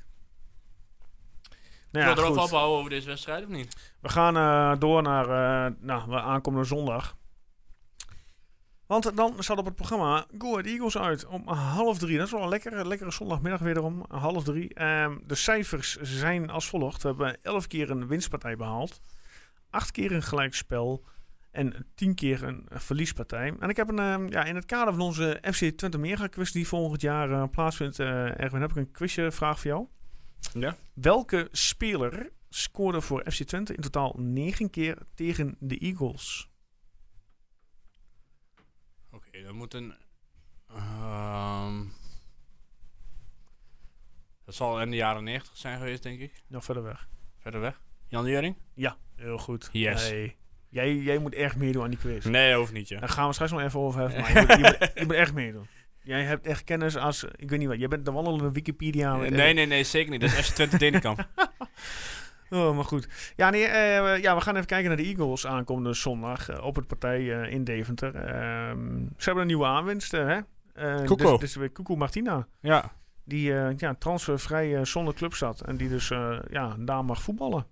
[1.91, 2.51] Nou ja, je erover goed.
[2.51, 3.95] ophouden over deze wedstrijd of niet?
[4.01, 7.15] We gaan eh, door naar eh, nou, we aankomende zondag.
[8.85, 12.17] Want dan staat op het programma Go Ahead Eagles uit om half drie.
[12.17, 14.73] Dat is wel een lekkere, lekkere zondagmiddag wederom, half drie.
[14.73, 17.01] Ehm, de cijfers zijn als volgt.
[17.01, 19.01] We hebben elf keer een winstpartij behaald.
[19.77, 21.05] Acht keer een gelijkspel.
[21.51, 23.55] En tien keer een verliespartij.
[23.59, 26.51] En ik heb een, ehm, ja, in het kader van onze FC Twente Mega quiz
[26.51, 27.99] die volgend jaar eh, plaatsvindt.
[27.99, 29.87] eh Erwin, heb ik een quizje vraag voor jou.
[30.53, 30.77] Ja.
[30.93, 36.49] Welke speler scoorde voor FC Twente in totaal negen keer tegen de Eagles?
[39.11, 39.95] Oké, dat moet een...
[40.67, 41.83] ehm,
[44.45, 46.41] dat zal in de jaren 90 zijn geweest, denk ik.
[46.47, 47.07] Nog verder weg.
[47.37, 47.81] Verder weg.
[48.07, 48.55] Jan Juring?
[48.73, 49.69] Ja, heel goed.
[49.71, 50.09] Yes.
[50.09, 50.35] Nee.
[50.69, 52.25] Jij, jij moet echt meedoen aan die quiz.
[52.25, 52.99] Nee, hoeft niet, ja.
[52.99, 54.21] Daar gaan we straks nog even over hebben.
[54.21, 55.67] Maar je, moet, je, moet, je moet echt meedoen.
[56.03, 59.15] Jij hebt echt kennis als, ik weet niet wat, jij bent de wandelende Wikipedia.
[59.15, 60.21] Nee, nee, nee, zeker niet.
[60.21, 61.27] Dat is FC Twente Denenkamp.
[62.49, 63.33] Oh, maar goed.
[63.35, 66.75] Ja, nee, eh, ja, we gaan even kijken naar de Eagles aankomende zondag eh, op
[66.75, 68.15] het partij eh, in Deventer.
[68.15, 70.39] Ehm, ze hebben een nieuwe aanwinst, hè?
[71.05, 71.31] Koeko.
[71.31, 72.47] Dus, dus weer Kuku Martina.
[72.61, 72.95] ja.
[73.23, 75.61] Die ja, transfervrij zonder club zat.
[75.61, 76.07] En die dus
[76.49, 77.65] ja, daar mag voetballen.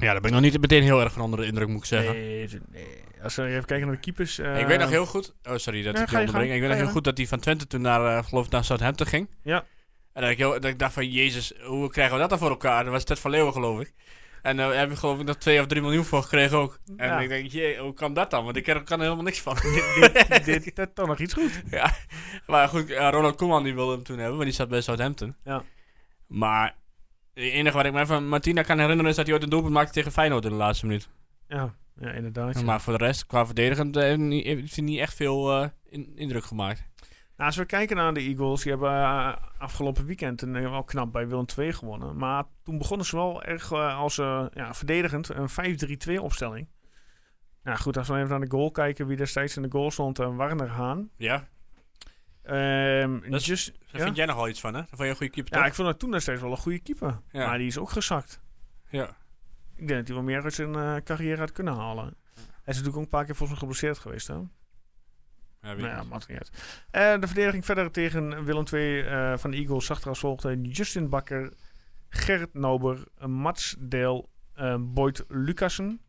[0.00, 1.84] Ja, daar ben ik nog niet meteen heel erg van onder de indruk, moet ik
[1.84, 2.12] zeggen.
[2.12, 2.86] Nee, nee.
[3.22, 4.38] Als we even kijken naar de keepers.
[4.38, 5.34] eh, ik weet nog heel goed...
[5.48, 6.52] Oh, sorry dat Ja, ik je onderbreng.
[6.52, 8.64] Ik weet nog heel goed dat hij van Twente toen naar, eh, geloof ik, naar
[8.64, 9.30] Southampton ging.
[9.42, 9.64] Ja.
[10.12, 12.50] En dat ik, heel, dat ik dacht van, jezus, hoe krijgen we dat dan voor
[12.50, 12.84] elkaar?
[12.84, 13.92] Dat was Ted van Leeuwen, geloof ik.
[14.42, 16.78] En daar heb je geloof ik nog 2 of 3 miljoen voor gekregen ook.
[16.96, 17.20] En Ja.
[17.20, 18.44] ik denk, jee, hoe kan dat dan?
[18.44, 19.56] Want ik kan er helemaal niks van.
[19.62, 21.62] dit, dit, dit toch nog iets goed.
[21.70, 21.90] ja.
[22.46, 25.36] Maar goed, eh, Ronald Koeman die wilde hem toen hebben, want die zat bij Southampton.
[25.44, 25.62] Ja.
[26.26, 26.74] Maar
[27.44, 29.72] het enige wat ik me van Martina kan herinneren is dat hij ooit een doelpunt
[29.72, 31.08] maakte tegen Feyenoord in de laatste minuut.
[31.48, 32.58] Ja, ja inderdaad.
[32.58, 32.64] ja.
[32.64, 36.44] Maar voor de rest, qua verdedigend, eh, heeft hij niet echt veel eh, in- indruk
[36.44, 36.84] gemaakt.
[37.36, 41.12] Nou, als we kijken naar de Eagles, die hebben eh, afgelopen weekend een, wel knap
[41.12, 42.16] bij Willem II gewonnen.
[42.16, 45.48] Maar toen begonnen ze wel erg als ja, verdedigend, een
[46.18, 46.68] 5-3-2 opstelling.
[47.62, 50.20] Nou goed, als we even naar de goal kijken, wie destijds in de goal stond,
[50.20, 51.10] uh, Warner Haan.
[51.16, 51.48] Ja,
[52.48, 54.04] Ehm just, daar ja?
[54.04, 54.82] vind jij nogal iets van, hè?
[54.82, 55.68] Vond je een goede keeper, ja, toch?
[55.68, 57.20] ik vond dat toen destijds wel een goede keeper.
[57.30, 57.46] Ja.
[57.46, 58.40] Maar die is ook gezakt.
[58.88, 59.16] Ja.
[59.76, 62.16] Ik denk dat hij wel meer uit zijn eh, carrière had kunnen halen.
[62.34, 64.34] Hij is natuurlijk ook een paar keer volgens mij geblesseerd geweest, hè?
[65.62, 66.50] Ja, Nou ja, maakt niet uit.
[66.90, 70.46] Eh, de verdediging verder tegen Willem II eh, van de Eagles zag er als volgt.
[70.62, 71.52] Justin Bakker,
[72.08, 74.30] Gerrit Nauber, eh, Mats Deel,
[74.80, 76.00] Boyd Lucassen.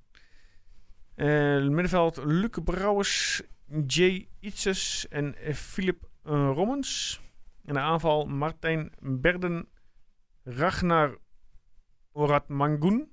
[1.15, 3.41] Middenveld Luc Brouwers,
[3.87, 7.21] Jay Itzes en Philip Rommens.
[7.65, 9.67] En de aanval Martijn Berden,
[10.43, 11.17] Ragnar
[12.11, 13.11] Oratmangun.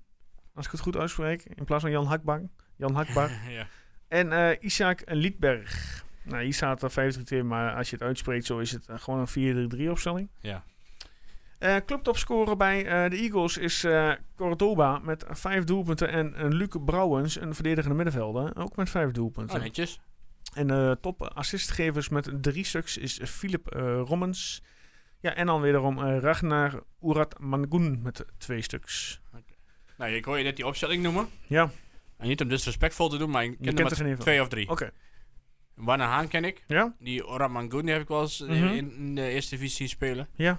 [0.55, 1.43] Als ik het goed uitspreek.
[1.43, 2.51] In plaats van Jan Hakbang.
[2.77, 3.31] Jan Hakbar.
[3.49, 3.67] ja.
[4.09, 6.05] En eh, Isaac Liedberg.
[6.23, 9.27] Nou, hier staat er 5-3-2, maar als je het uitspreekt zo is het eh, gewoon
[9.35, 10.29] een 4-3-3 opstelling.
[10.41, 10.65] Ja.
[11.59, 16.09] Eh clubtopscorer bij eh, de Eagles is eh Cordoba met vijf doelpunten.
[16.09, 19.57] En uh, Luc Brouwens, een verdedigende middenvelder, ook met vijf doelpunten.
[19.57, 20.01] Oh, netjes.
[20.55, 24.63] En de top assistgevers met drie stuks is Philip eh, Rommens.
[25.21, 29.21] Ja, en dan wederom eh, Ragnar Urat Mangun met twee stuks.
[29.99, 31.29] Nou, ik hoor je net die opstelling noemen.
[31.47, 31.71] Ja,
[32.17, 34.69] En niet om disrespectvol te doen, maar ik ken er maar twee of drie.
[34.69, 34.91] oké.
[35.75, 36.65] Warner Haan ken ik.
[36.67, 36.95] Ja?
[36.99, 38.65] Die Oramangun die heb ik wel eens eh, Mhm.
[38.75, 40.29] in, in de eerste divisie spelen.
[40.35, 40.59] Ja.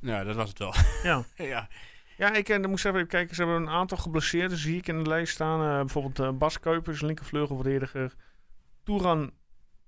[0.00, 0.74] Nou, dat was het wel.
[1.02, 1.24] Ja.
[1.54, 1.68] ja.
[2.16, 3.34] Ja, ik eh, moest even kijken.
[3.36, 4.58] Ze hebben een aantal geblesseerden.
[4.58, 5.60] Zie ik in de lijst staan.
[5.70, 8.14] Eh, bijvoorbeeld eh, Bas Kuipers, linkervleugelverdediger.
[8.84, 9.32] Touran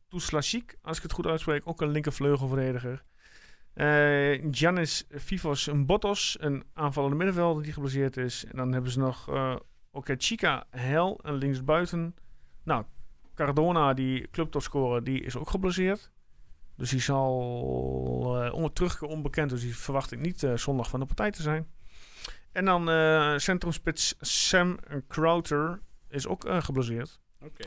[0.08, 3.04] Touslachik, als ik het goed uitspreek, ook een linkervleugelverdediger.
[3.72, 8.44] Eh Giannis Fifos Botos, een aanvallende middenvelder die geblesseerd is.
[8.44, 9.56] En dan hebben ze nog eh
[9.90, 12.14] Okechika Hel, een linksbuiten.
[12.62, 12.84] Nou,
[13.34, 16.10] Cardona, die clubtopscorer, die is ook geblesseerd.
[16.76, 19.50] Dus die zal eh onder terugkeer onbekend.
[19.50, 21.68] Dus die verwacht ik niet eh, zondag van de partij te zijn.
[22.52, 24.78] En dan eh centrumspits Sam
[25.08, 27.20] Crowther is ook eh, geblesseerd.
[27.40, 27.64] Oké.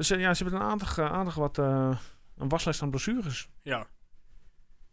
[0.00, 1.98] Dus eh, ja, ze hebben een aardig, eh, aardig wat eh,
[2.36, 3.48] een waslijst aan blessures.
[3.62, 3.86] Ja.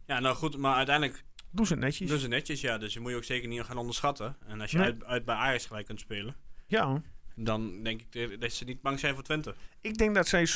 [0.06, 2.08] Ja, nou goed, maar uiteindelijk Doen ze het netjes.
[2.08, 2.78] doen ze netjes, ja.
[2.78, 4.36] Dus je moet je ook zeker niet gaan onderschatten.
[4.46, 4.86] En als je Nee.
[4.86, 7.02] uit, uit bij Ajax gelijk kunt spelen, Ja,
[7.34, 9.54] dan denk ik dat ze niet bang zijn voor Twente.
[9.80, 10.46] ik denk dat zij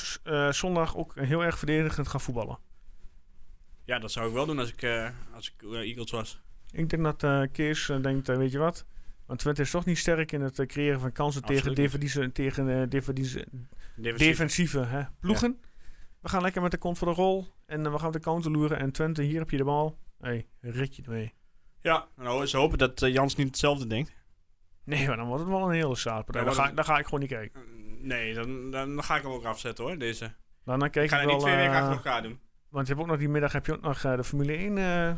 [0.52, 2.58] zondag ook heel erg verdedigend gaan voetballen.
[3.84, 6.40] Ja, dat zou ik wel doen als ik, als ik Eagles was.
[6.72, 8.86] Ik denk dat Kees denkt, weet je wat?
[9.26, 12.88] Want Twente is toch niet sterk in het creëren van kansen tegen, Absoluut tegen eh,
[13.96, 15.60] defensieve, hè, ploegen.
[16.20, 17.46] We gaan lekker met de kont voor de rol.
[17.66, 18.78] En eh, we gaan op de counter loeren.
[18.78, 19.98] En Twente, hier heb je de bal.
[20.20, 21.32] hey, rit je ermee.
[21.80, 24.12] Ja, nou, ze hopen dat eh, Jans niet hetzelfde denkt.
[24.84, 26.42] Nee, maar dan wordt het wel een hele zaadpartij.
[26.44, 27.60] Ja, Dan, ga, dan ga ik gewoon niet kijken.
[28.06, 30.32] Nee, dan, dan ga ik hem ook afzetten hoor, deze.
[30.64, 32.38] Dan, dan kijk Ik ga ik niet twee weken eh, achter elkaar doen.
[32.68, 34.78] want je hebt ook nog die middag heb je ook nog de Formule 1.
[34.78, 35.12] eh,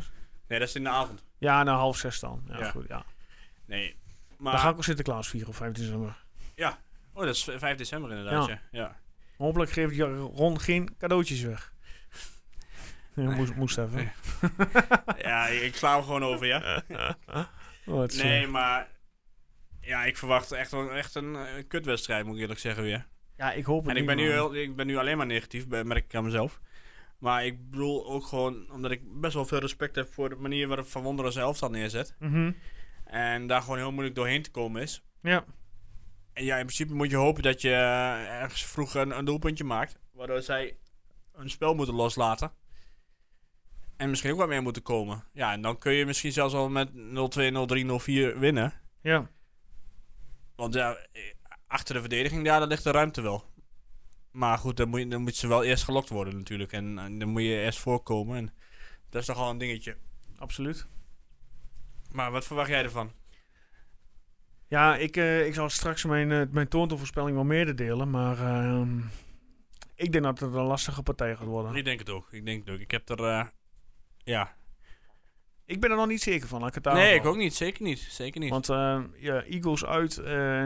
[0.47, 1.23] Nee, dat is in de avond.
[1.37, 2.43] ja, na half zes dan.
[2.47, 2.69] Ja, Ja.
[2.71, 2.85] goed.
[2.87, 3.05] Ja.
[3.65, 3.95] Nee.
[4.29, 6.23] Dan Maar, ga ik ook Sinterklaas vieren op 15 december.
[7.15, 8.61] Oh, dat is 5 december inderdaad, ja.
[8.71, 8.99] ja.
[9.37, 9.99] Hopelijk geeft
[10.35, 11.73] Ron geen cadeautjes weg.
[13.15, 14.11] Moest, moest even.
[15.17, 16.83] Ja, ik sla hem gewoon over, ja.
[17.85, 18.87] Oh, Nee, maar...
[19.81, 23.07] Ja, ik verwacht echt, wel, echt een eh, kutwedstrijd, moet ik eerlijk zeggen weer.
[23.37, 25.67] ja, ik hoop het En ik ben, nu heel, ik ben nu alleen maar negatief,
[25.67, 26.59] merk ik aan mezelf.
[27.17, 30.67] Maar ik bedoel ook gewoon omdat ik best wel veel respect heb voor de manier
[30.67, 32.15] waarop Van Wonderen zijn elftal neerzet.
[32.19, 32.51] Mhm.
[33.03, 35.03] En daar gewoon heel moeilijk doorheen te komen is.
[35.21, 35.45] Ja,
[36.43, 39.97] ja, in principe moet je hopen dat je eh, ergens vroeg een, een doelpuntje maakt.
[40.11, 40.77] Waardoor zij
[41.33, 42.51] een spel moeten loslaten.
[43.97, 45.23] En misschien ook wat meer moeten komen.
[45.33, 48.73] Ja, en dan kun je misschien zelfs al met 0-2, 0-3, 0-4 winnen.
[49.01, 49.33] ja.
[50.55, 50.97] Want ja,
[51.67, 53.43] achter de verdediging, ja, daar ligt de ruimte wel.
[54.31, 56.71] Maar goed, dan moet, je, dan moet ze wel eerst gelokt worden natuurlijk.
[56.71, 58.37] En, en dan moet je eerst voorkomen.
[58.37, 58.53] En
[59.09, 59.97] dat is toch al een dingetje.
[60.37, 60.87] absoluut.
[62.11, 63.11] Maar wat verwacht jij ervan?
[64.67, 66.67] Ja, ik, eh, ik zal straks mijn, eh, mijn
[67.33, 68.09] wel meer delen.
[68.09, 68.97] Maar ehm,
[69.95, 71.75] ik denk dat het een lastige partij gaat worden.
[71.75, 72.27] Ik denk het ook.
[72.31, 72.81] Ik denk het ook.
[72.81, 73.23] Ik heb er...
[73.23, 73.45] eh,
[74.17, 74.55] ja.
[75.65, 76.67] Ik ben er nog niet zeker van.
[76.67, 77.53] Ik het Nee, ik ook niet.
[77.55, 77.99] Zeker niet.
[77.99, 78.49] Zeker niet.
[78.49, 80.17] Want eh, ja, Eagles uit.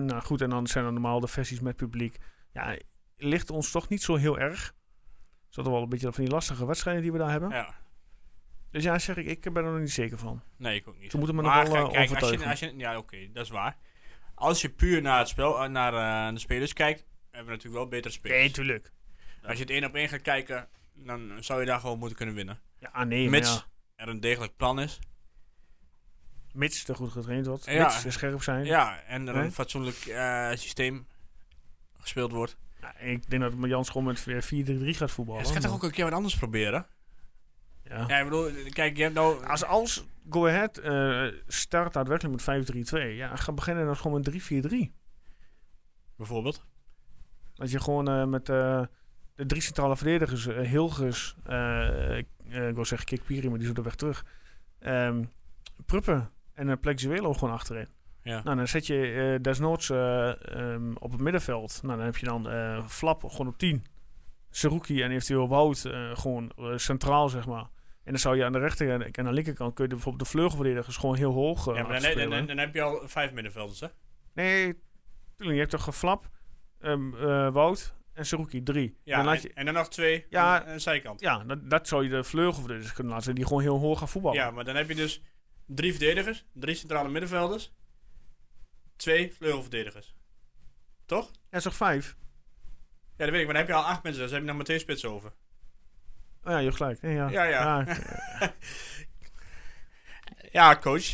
[0.02, 2.18] nou goed, en dan zijn er normaal de versies met publiek.
[2.54, 2.78] Ja,
[3.18, 4.74] ligt ons toch niet zo heel erg.
[5.50, 7.50] Zat er wel een beetje van die lastige wedstrijden die we daar hebben.
[7.50, 7.76] ja.
[8.72, 10.42] Dus ja, zeg ik, ik ben er nog niet zeker van.
[10.58, 11.12] Nee, ik ook niet.
[11.12, 12.50] Ze moeten me maar nog wel kijk, kijk, als je, overtuigen.
[12.50, 13.78] als je, ja, oké, dat is waar.
[14.40, 15.94] Als je puur naar het spel, eh, naar
[16.28, 18.40] eh, de spelers kijkt, hebben we natuurlijk wel betere spelers.
[18.40, 18.92] Nee, tuurlijk.
[19.44, 22.36] Als je het één op één gaat kijken, dan zou je daar gewoon moeten kunnen
[22.36, 22.60] winnen.
[22.80, 25.00] Ja, nee, maar Mits ja, er een degelijk plan is.
[26.54, 27.66] mits er goed getraind wordt.
[27.66, 27.84] Ja.
[27.84, 28.66] Mits er scherp zijn.
[28.66, 31.08] Ja, en er een fatsoenlijk eh, systeem
[32.00, 32.58] gespeeld wordt.
[32.82, 34.24] Ja, ik denk dat gewoon met 4-3-3
[34.98, 35.42] gaat voetballen.
[35.42, 36.88] Ja, ze gaat toch ook een keer wat anders proberen?
[37.90, 38.06] Ja.
[38.08, 39.46] Ja, ik bedoel, kijk, je hebt nou...
[39.46, 44.52] Als, als Go Ahead eh, start daadwerkelijk met 5-3-2, ja, ga beginnen dan gewoon met
[44.72, 44.76] 3-4-3.
[46.16, 46.66] Bijvoorbeeld.
[47.54, 48.82] Dat je gewoon eh, met eh,
[49.36, 51.36] de drie centrale verdedigers, Hilgers,
[52.50, 54.26] ik wil zeggen Kikpiri, maar die op de weg terug.
[54.80, 55.24] Ehm
[55.86, 57.88] Pruppen en een Plexuelo gewoon achterin.
[58.24, 58.44] Ja.
[58.44, 61.80] Nou, dan zet je desnoods ehm, op het middenveld.
[61.84, 62.48] Nou, dan heb je dan
[62.90, 63.86] Flap gewoon op 10.
[64.50, 67.70] Seruki en eventueel Wout gewoon centraal, zeg maar.
[68.04, 70.30] En dan zou je aan de rechter en aan de linkerkant kun je bijvoorbeeld de
[70.32, 73.32] vleugelverdedigers gewoon heel hoog eh ja, maar dan, dan, dan, dan heb je al vijf
[73.34, 73.88] middenvelders, hè?
[74.34, 74.66] Nee,
[75.36, 76.30] tuurlijk, je hebt toch een Flap,
[76.80, 78.98] ehm, eh, Wout en Seruki, drie.
[79.04, 80.66] Ja, dan laat en, je, en dan nog twee Ja.
[80.66, 81.20] aan de zijkant.
[81.20, 84.38] ja dat, dat zou je de vleugelverdedigers kunnen laten, die gewoon heel hoog gaan voetballen.
[84.38, 85.22] Ja, maar dan heb je dus
[85.66, 87.74] drie verdedigers, drie centrale middenvelders,
[88.96, 90.16] twee vleugelverdedigers.
[91.06, 91.32] Toch?
[91.50, 92.16] Ja, is toch vijf?
[93.18, 94.56] Ja, dat weet ik, maar dan heb je al acht mensen, dus heb je nog
[94.56, 95.34] maar twee spitsen over.
[96.44, 96.98] Oh ja, je hebt gelijk.
[97.02, 97.30] Ja, ja.
[97.30, 97.86] Ja, ja.
[97.88, 98.54] ik-
[100.52, 101.06] Ja, coach.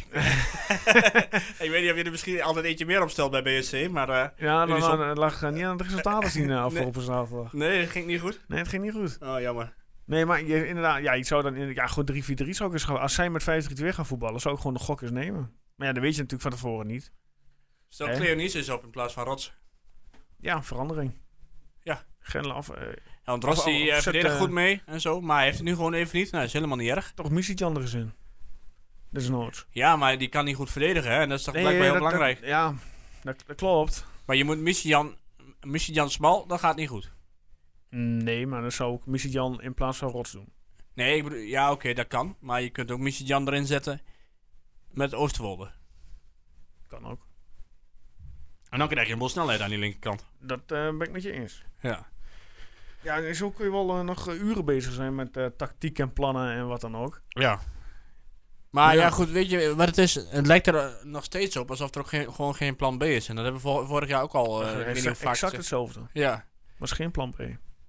[1.66, 4.28] ik weet niet of je er misschien altijd eentje meer opstelt bij BSC, maar eh,
[4.38, 7.54] ja, dan, dan lag eh, niet aan het resultaten zien eh, afgelopen zaterdag.
[7.54, 8.42] nee, dat ging niet goed.
[8.48, 9.18] Nee, het ging niet goed.
[9.22, 9.74] Oh, jammer.
[10.06, 12.84] Nee, maar je, inderdaad, ja, je zou dan in, ja, gewoon 3-4-3 zou ik eens
[12.84, 13.00] gaan.
[13.00, 13.44] Als zij met
[13.82, 15.52] 5-3-2 gaan voetballen, zou ik gewoon de gok eens nemen.
[15.76, 17.12] Maar ja, dat weet je natuurlijk van tevoren niet.
[17.90, 18.10] Stel?
[18.16, 19.54] Cleonice is op in plaats van Rots.
[20.40, 21.14] Ja, verandering.
[21.84, 22.04] Ja.
[22.20, 22.70] Grendel af.
[23.26, 25.58] Want Rots Of- die eh, zet, verdedigt eh, goed mee en zo, maar hij heeft
[25.58, 26.26] het nu gewoon even niet.
[26.26, 27.12] Nou, dat is helemaal niet erg.
[27.16, 28.14] toch Misitjan er eens in.
[29.10, 29.66] Dat is nooit.
[29.70, 31.20] Ja, maar die kan niet goed verdedigen, hè?
[31.20, 32.46] En dat is toch blijkbaar heel dat- dat- belangrijk.
[32.46, 32.74] ja,
[33.24, 34.06] dat, dat klopt.
[34.26, 35.16] Maar je moet Michijan,
[35.62, 37.12] Michijan smal, dat gaat niet goed.
[37.90, 40.54] Nee, maar dan zou ik Misitjan in plaats van Rots doen.
[40.94, 42.36] Nee, ik bedoel, ja, oké, dat kan.
[42.40, 44.02] Maar je kunt ook Michijan erin zetten
[44.92, 45.72] met Oosterwolde.
[46.88, 47.28] Kan ook.
[48.70, 50.26] En dan krijg je een boel snelheid aan die linkerkant.
[50.40, 51.64] Dat eh, ben ik met je eens.
[51.82, 52.08] Ja.
[53.06, 56.14] Ja, zo kun je wel eh, nog eh, uren bezig zijn met eh, tactiek en
[56.14, 57.22] plannen en wat dan ook.
[57.28, 57.60] Ja.
[58.70, 59.02] Maar Ja.
[59.02, 59.10] ja.
[59.10, 60.16] goed, weet je wat het is?
[60.16, 63.30] Het lijkt er nog steeds op alsof er ook geen, gewoon geen plan B is.
[63.30, 66.00] En dat hebben we vor- vorig jaar ook al hoe vaak exact hetzelfde.
[66.14, 66.46] Ja.
[66.78, 67.40] Was geen plan B.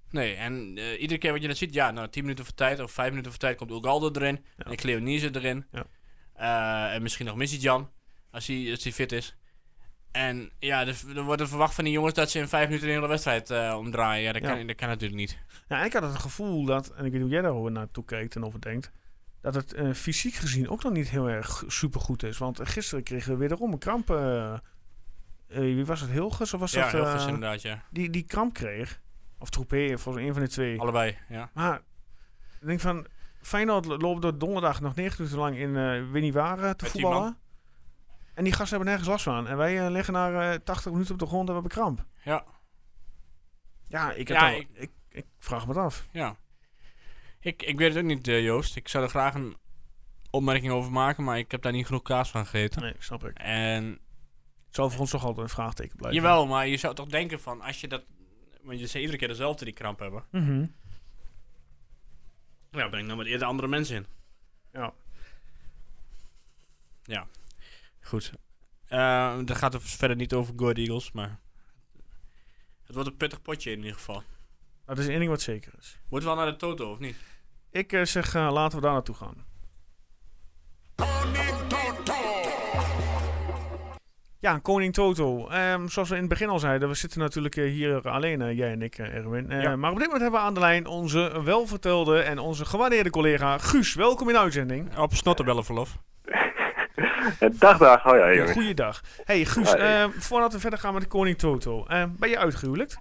[0.09, 2.91] Nee, en iedere keer wat je dat ziet, ja, nou, 10 minuten voor tijd of
[2.91, 4.45] 5 minuten voor tijd komt Ugaldo erin.
[4.57, 4.65] Ja.
[4.65, 5.65] En Cleonise erin.
[5.71, 5.85] Ja.
[6.93, 7.89] En misschien nog Missy-Jan,
[8.31, 9.36] als hij, als hij fit is.
[10.17, 12.87] En ja, dus, er wordt er verwacht van die jongens dat ze in 5 minuten
[12.87, 14.23] de hele wedstrijd eh, omdraaien.
[14.23, 14.55] Ja, dat, Ja.
[14.55, 15.37] Kan, dat kan natuurlijk niet.
[15.67, 18.35] Ja, ik had het gevoel dat, en ik weet niet hoe jij daarover naartoe kijkt
[18.35, 18.91] en over denkt,
[19.41, 22.37] dat het eh, fysiek gezien ook nog niet heel erg supergoed is.
[22.37, 24.09] Want gisteren kregen we wederom een kramp.
[24.09, 24.53] eh,
[25.47, 26.09] wie was het?
[26.09, 26.53] Hilgers?
[26.53, 27.83] Of was ja, dat, goed inderdaad, ja.
[27.91, 29.01] die, die kramp kreeg.
[29.39, 30.79] Of Troepé, volgens een van de twee.
[30.79, 31.49] Allebei, ja.
[31.53, 31.81] Maar
[32.61, 33.07] ik denk van,
[33.41, 37.37] Feyenoord lo- loopt door donderdag nog 90 minuten lang in uh, Winniwaren te voetballen.
[38.37, 39.47] En die gasten hebben nergens last van.
[39.47, 42.05] En wij eh, liggen na eh, 80 minuten op de grond en we hebben kramp.
[42.23, 42.45] Ja.
[43.87, 46.07] Ja, ik, heb Ja, al- ik- ik, ik vraag me het af.
[46.11, 46.35] Ja.
[47.39, 48.75] Ik, ik weet het ook niet, eh, Joost.
[48.75, 49.57] Ik zou er graag een
[50.29, 52.81] opmerking over maken, maar ik heb daar niet genoeg kaas van gegeten.
[52.81, 53.37] Nee, snap ik.
[53.37, 53.85] En
[54.65, 56.21] Het zal voor ons toch altijd een vraagteken blijven.
[56.21, 58.05] jawel, maar je zou toch denken van als je dat.
[58.61, 60.23] Want je ziet iedere keer dezelfde die kramp hebben.
[60.31, 60.65] Mhm.
[62.71, 64.05] Ja, breng dan met eerder andere mensen in.
[64.73, 64.93] Ja.
[67.03, 67.27] Ja.
[68.07, 68.31] Goed.
[68.87, 71.39] Eh dat gaat er verder niet over Good Eagles, maar.
[72.83, 74.23] Het wordt een pittig potje in ieder geval.
[74.85, 75.99] Dat is één ding wat zeker is.
[76.09, 77.15] Moeten we al naar de Toto of niet?
[77.71, 79.45] Ik eh, zeg, eh, laten we daar naartoe gaan.
[84.39, 85.47] Ja, Koning Toto.
[85.47, 88.71] Ehm, zoals we in het begin al zeiden, we zitten natuurlijk eh, hier alleen, jij
[88.71, 89.51] en ik, Erwin.
[89.51, 89.75] Eh, Ja.
[89.75, 93.57] Maar op dit moment hebben we aan de lijn onze welvertelde en onze gewaardeerde collega
[93.57, 93.93] Guus.
[93.93, 94.97] Welkom in de uitzending.
[94.97, 95.97] Op snottenbellenverlof.
[97.59, 98.05] Dag, dag.
[98.07, 98.51] Oh ja, jongens.
[98.51, 99.01] Goeiedag.
[99.23, 99.81] Hey Guus, Hoi.
[99.83, 101.85] eh, voordat we verder gaan met de Koning Toto.
[101.87, 102.97] eh, ben je uitgehuwelijkt?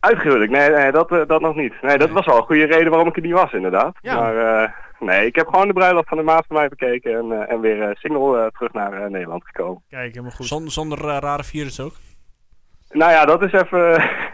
[0.00, 0.50] Uitgehuwelijk?
[0.50, 1.82] Nee, nee dat, eh, dat nog niet.
[1.82, 3.96] Nee, dat was wel een goede reden waarom ik er niet was, inderdaad.
[4.00, 4.14] Ja.
[4.14, 7.32] Maar eh, nee, ik heb gewoon de bruiloft van de maat van mij bekeken en,
[7.42, 9.82] eh, en weer eh, single eh, terug naar eh, Nederland gekomen.
[9.88, 10.46] Kijk, helemaal goed.
[10.46, 11.94] Zon- zonder eh, rare virus ook.
[12.90, 13.92] Nou ja, dat is even,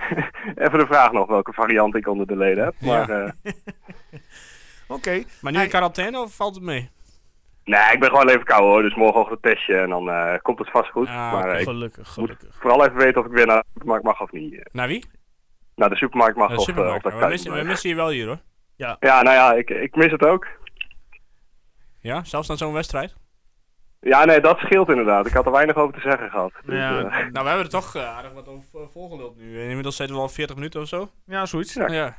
[0.65, 2.75] even de vraag nog welke variant ik onder de leden heb.
[2.81, 3.33] Maar Ja.
[3.43, 3.53] eh,
[4.97, 5.23] Oké.
[5.41, 6.91] Maar nu in quarantaine of valt het mee?
[7.71, 10.59] Nee, ik ben gewoon even koud hoor, dus morgenochtend een testje en dan eh, komt
[10.59, 11.07] het vast goed.
[11.09, 12.49] Ah, maar eh, ik Gelukkig, gelukkig.
[12.59, 14.55] vooral even weten of ik weer naar de supermarkt mag of niet.
[14.55, 14.61] eh.
[14.73, 15.05] Naar wie?
[15.75, 17.05] Naar de supermarkt mag de of, supermarkt.
[17.05, 18.39] of dat we, missen, we missen je wel hier hoor.
[18.77, 20.47] Ja, nou ja, ik, ik mis het ook.
[22.01, 23.15] Ja, zelfs na zo'n wedstrijd.
[24.01, 25.27] Ja, nee, dat scheelt inderdaad.
[25.27, 26.53] Ik had er weinig over te zeggen gehad.
[26.65, 26.99] Dus, Ja.
[26.99, 29.63] eh, Nou, we hebben er toch aardig wat over uh, volgeluld nu.
[29.69, 31.11] Inmiddels zitten we al 40 minuten of zo.
[31.27, 31.75] Ja, zoiets.
[31.75, 31.87] Ja.
[31.89, 32.17] Ja.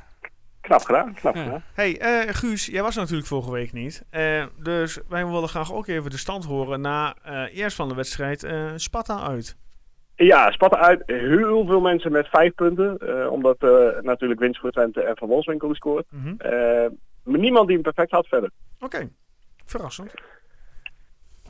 [0.62, 1.42] Knap gedaan, knap Ja.
[1.42, 1.62] gedaan.
[1.74, 4.04] Hey, eh, Guus, jij was er natuurlijk vorige week niet.
[4.10, 7.94] Eh, dus wij willen graag ook even de stand horen na eh, eerst van de
[7.94, 9.56] wedstrijd eh Sparta uit.
[10.16, 11.02] Ja, Sparta uit.
[11.06, 12.98] Heel veel mensen met vijf punten.
[12.98, 16.06] eh, omdat eh, natuurlijk winst voor Twente en Van Wolfswinkel gescoord.
[16.10, 16.34] Mhm.
[16.38, 16.50] Eh,
[17.24, 18.50] maar niemand die hem perfect had verder.
[18.80, 19.08] Oké,
[19.64, 20.14] verrassend.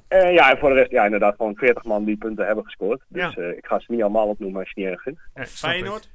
[0.08, 3.02] Eh, ja, en voor de rest, ja, inderdaad gewoon 40 man die punten hebben gescoord.
[3.08, 3.42] Dus Ja.
[3.42, 5.02] eh, ik ga ze niet allemaal opnoemen als je het niet erg
[5.32, 5.50] vindt.
[5.58, 6.10] Feyenoord.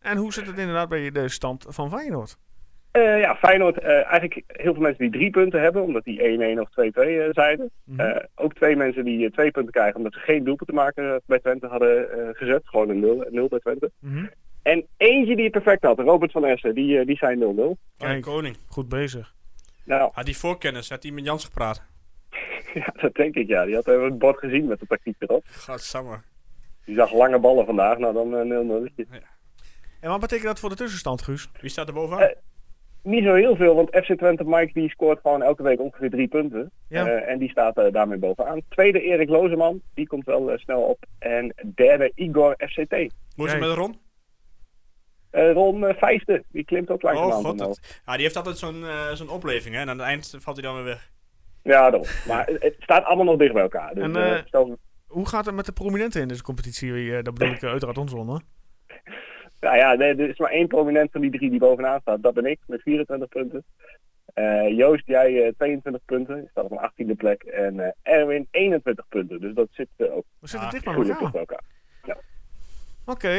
[0.00, 2.36] En hoe zit het inderdaad bij de stand van Feyenoord?
[2.90, 6.60] Eh, ja, Feyenoord, eh, eigenlijk heel veel mensen die drie punten hebben, omdat die 1-1
[6.60, 7.70] of 2-2 eh, zeiden.
[7.84, 8.00] Mhm.
[8.00, 11.38] Eh, ook twee mensen die twee punten krijgen, omdat ze geen doelpunt te maken bij
[11.38, 12.62] Twente hadden eh, gezet.
[12.64, 13.90] Gewoon een 0, 0 bij Twente.
[13.98, 14.26] Mhm.
[14.62, 17.76] En eentje die het perfect had, Robert van Essen, die, die zei 0-0.
[17.98, 18.22] Kijk.
[18.22, 18.56] Koning.
[18.66, 19.34] Goed bezig.
[19.84, 20.90] Nou, Had die voorkennis?
[20.90, 21.82] Had hij met Jans gepraat?
[22.74, 23.64] ja, dat denk ik ja.
[23.64, 25.44] Die had even het bord gezien met de tactiek erop.
[25.50, 26.20] Godsamme.
[26.84, 28.92] Die zag lange ballen vandaag, nou dan eh, 0-0.
[30.00, 31.50] En wat betekent dat voor de tussenstand, Guus?
[31.60, 32.20] Wie staat er bovenaan?
[32.22, 32.36] Eh,
[33.02, 36.28] Niet zo heel veel, want FC Twente Mike die scoort gewoon elke week ongeveer drie
[36.28, 36.70] punten.
[36.88, 37.06] Ja.
[37.06, 38.60] Eh, en die staat eh, daarmee bovenaan.
[38.68, 41.04] Tweede Erik Lozeman, die komt wel eh, snel op.
[41.18, 42.90] En derde Igor FCT.
[43.36, 43.98] Hoe is het met Ron?
[45.30, 47.58] Eh, Ron eh, vijfde, die klimt ook Oh langzaam god.
[47.58, 49.80] dat- ja, die heeft altijd zo'n eh, zo'n opleving, hè.
[49.80, 51.10] En aan het eind valt hij dan weer weg.
[51.62, 52.08] Ja, daarom.
[52.28, 53.94] Maar het, staat allemaal nog dicht bij elkaar.
[53.94, 57.16] Dus, En, stel- Hoe gaat het met de prominenten in deze competitie?
[57.16, 58.40] Eh, dat bedoel ik uiteraard ons Ronde.
[59.60, 62.22] Nou ja, nee, er is maar één prominent van die drie die bovenaan staat.
[62.22, 63.64] Dat ben ik, met 24 punten.
[64.34, 66.36] Eh, Joost, jij eh, 22 punten.
[66.36, 67.42] Je staat op een 18e plek.
[67.42, 69.40] En eh, Erwin 21 punten.
[69.40, 71.20] Dus dat zit ook We zitten Ah, dicht bij goed elkaar.
[71.20, 71.62] dicht bij elkaar.
[73.04, 73.32] Oké.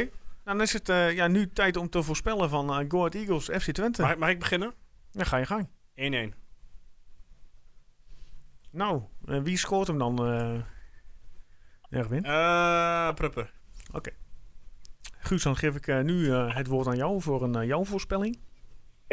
[0.44, 3.46] Nou, dan is het ja, nu tijd om te voorspellen van eh Go Ahead Eagles
[3.50, 4.02] FC Twente.
[4.02, 4.72] Mag, ik- mag ik beginnen?
[4.72, 4.76] 1-1.
[5.12, 5.70] Ja, ga je gang.
[8.72, 10.26] Nou, eh, wie scoort hem dan?
[10.26, 10.60] eh
[12.00, 12.24] Erwin?
[12.26, 13.50] Eh, Pruppen.
[15.22, 17.84] Guus, dan geef ik eh, nu eh, het woord aan jou voor een eh, jouw
[17.84, 18.40] voorspelling.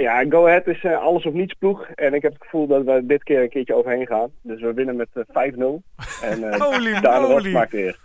[0.00, 1.82] Ja, Go Ahead is alles of niets ploeg.
[1.82, 4.30] En ik heb het gevoel dat we dit keer een keertje overheen gaan.
[4.42, 5.58] Dus we winnen met eh, 5-0.
[6.22, 7.98] En eh Holy Daan maakt weer.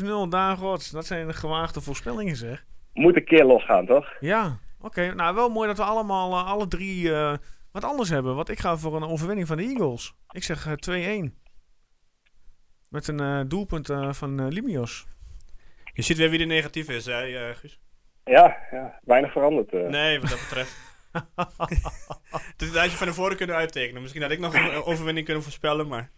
[0.00, 0.90] 5-0 Daan Rots.
[0.90, 2.64] Dat zijn gewaagde voorspellingen zeg.
[2.92, 4.06] Moet een keer losgaan, toch?
[4.20, 5.14] Ja, oké.
[5.14, 7.10] Nou, wel mooi dat we allemaal, alle drie,
[7.72, 8.34] wat anders hebben.
[8.34, 10.14] Want ik ga voor een overwinning van de Eagles.
[10.30, 11.34] Ik zeg eh, 2-1.
[12.88, 15.06] Met een doelpunt van Limios.
[15.98, 17.80] Je ziet weer wie de negatief is, hè, eh, Guus?
[18.24, 19.72] Ja, ja weinig veranderd.
[19.72, 19.88] eh.
[19.88, 20.76] Nee, wat dat betreft.
[22.56, 24.02] Dit had je van tevoren kunnen uittekenen.
[24.02, 26.10] Misschien had ik nog een overwinning kunnen voorspellen, maar...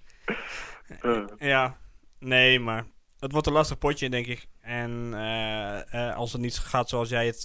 [1.00, 1.22] Eh.
[1.38, 1.76] Ja,
[2.18, 2.84] nee, maar...
[3.20, 4.46] Het wordt een lastig potje, denk ik.
[4.60, 5.14] En
[6.14, 7.44] als het niet gaat zoals jij het...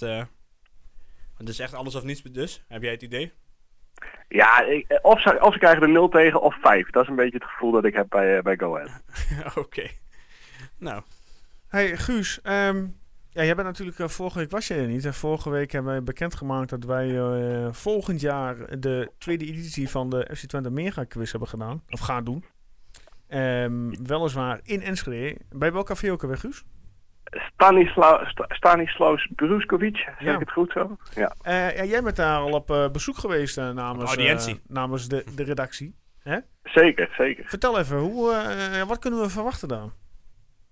[1.36, 2.64] het is echt alles of niets dus.
[2.68, 3.32] Heb jij het idee?
[4.28, 6.90] Ja, ik, of, ze, of ze krijgen er 0 tegen of 5.
[6.90, 9.02] Dat is een beetje het gevoel dat ik heb bij, bij Go Ahead.
[9.64, 9.88] Oké.
[10.78, 11.02] Nou,
[11.76, 12.86] Hey Guus, ehm,
[13.30, 15.04] ja, jij bent natuurlijk, eh, vorige week was je er niet.
[15.04, 20.10] En vorige week hebben wij bekendgemaakt dat wij eh, volgend jaar de tweede editie van
[20.10, 21.82] de FC Twente Mega Quiz hebben gedaan.
[21.88, 22.44] Of gaan doen.
[23.28, 25.36] Ehm, weliswaar in Enschede.
[25.50, 26.64] Bij welk café ook alweer, Guus?
[27.24, 30.32] Stanisla, Sta- Stanislaus Bruskovic, zeg Ja.
[30.34, 30.96] ik het goed zo?
[31.14, 31.34] Ja.
[31.42, 34.16] Eh, ja, jij bent daar al op eh, bezoek geweest eh, namens,
[34.66, 35.94] namens de, de redactie.
[36.62, 37.44] Zeker, zeker.
[37.48, 39.92] Vertel even, hoe, eh, wat kunnen we verwachten dan?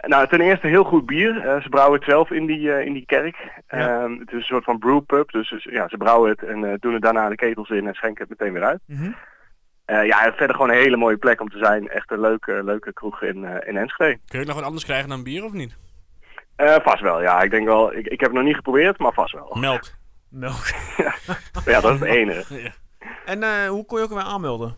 [0.06, 1.40] Nou, ten eerste heel goed bier.
[1.40, 3.36] Eh, ze brouwen het zelf in die, eh, in die kerk.
[3.68, 4.02] Ja.
[4.02, 5.30] Ehm, het is een soort van brewpub.
[5.30, 7.94] Dus dus, ja, ze brouwen het en eh, doen het daarna de ketels in en
[7.94, 8.80] schenken het meteen weer uit.
[8.86, 9.10] Mhm.
[9.84, 11.88] Eh, ja, verder gewoon een hele mooie plek om te zijn.
[11.88, 14.18] Echt een leuke, leuke kroeg in, eh, in Enschede.
[14.28, 15.76] kun je nog wat anders krijgen dan bier of niet?
[16.56, 17.42] Eh, vast wel, ja.
[17.42, 19.56] Ik denk wel, ik, ik heb het nog niet geprobeerd, maar vast wel.
[19.60, 19.82] Melk.
[20.28, 20.64] Melk.
[21.64, 22.54] Ja, dat is het enige.
[22.62, 22.70] Ja.
[23.24, 24.76] En eh, hoe kon je ook weer aanmelden?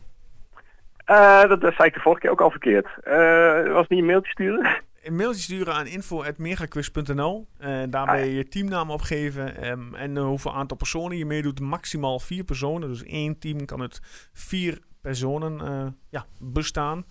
[1.04, 2.86] Eh, dat, dat zei ik de vorige keer ook al verkeerd.
[3.02, 4.82] Eh, was het niet een mailtje sturen?
[5.06, 7.46] Een mailtje sturen aan info.megaquiz.nl.
[7.58, 8.32] En daarbij Ah, ja.
[8.36, 9.56] je teamnaam opgeven.
[9.62, 11.60] ehm, en eh, hoeveel aantal personen je meedoet.
[11.60, 12.88] Maximaal vier personen.
[12.88, 14.00] Dus één team kan uit
[14.32, 17.04] vier personen eh, ja, bestaan.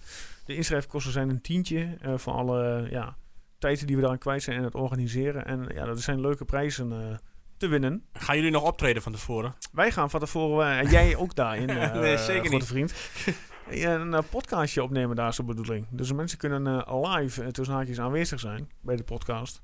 [0.45, 1.97] De inschrijfkosten zijn een tientje.
[2.01, 3.17] eh, voor alle ja,
[3.57, 5.45] tijden die we daaraan kwijt zijn en het organiseren.
[5.45, 7.17] En ja, dat zijn leuke prijzen eh,
[7.57, 8.05] te winnen.
[8.13, 9.55] Gaan jullie nog optreden van tevoren?
[9.71, 12.65] Wij gaan van tevoren, eh, en jij ook daarin, eh Nee, zeker grote niet.
[12.65, 12.93] vriend.
[13.69, 15.87] Ja, een eh, podcastje opnemen, daar is de bedoeling.
[15.89, 19.61] Dus mensen kunnen eh, live eh, tussen haakjes aanwezig zijn bij de podcast.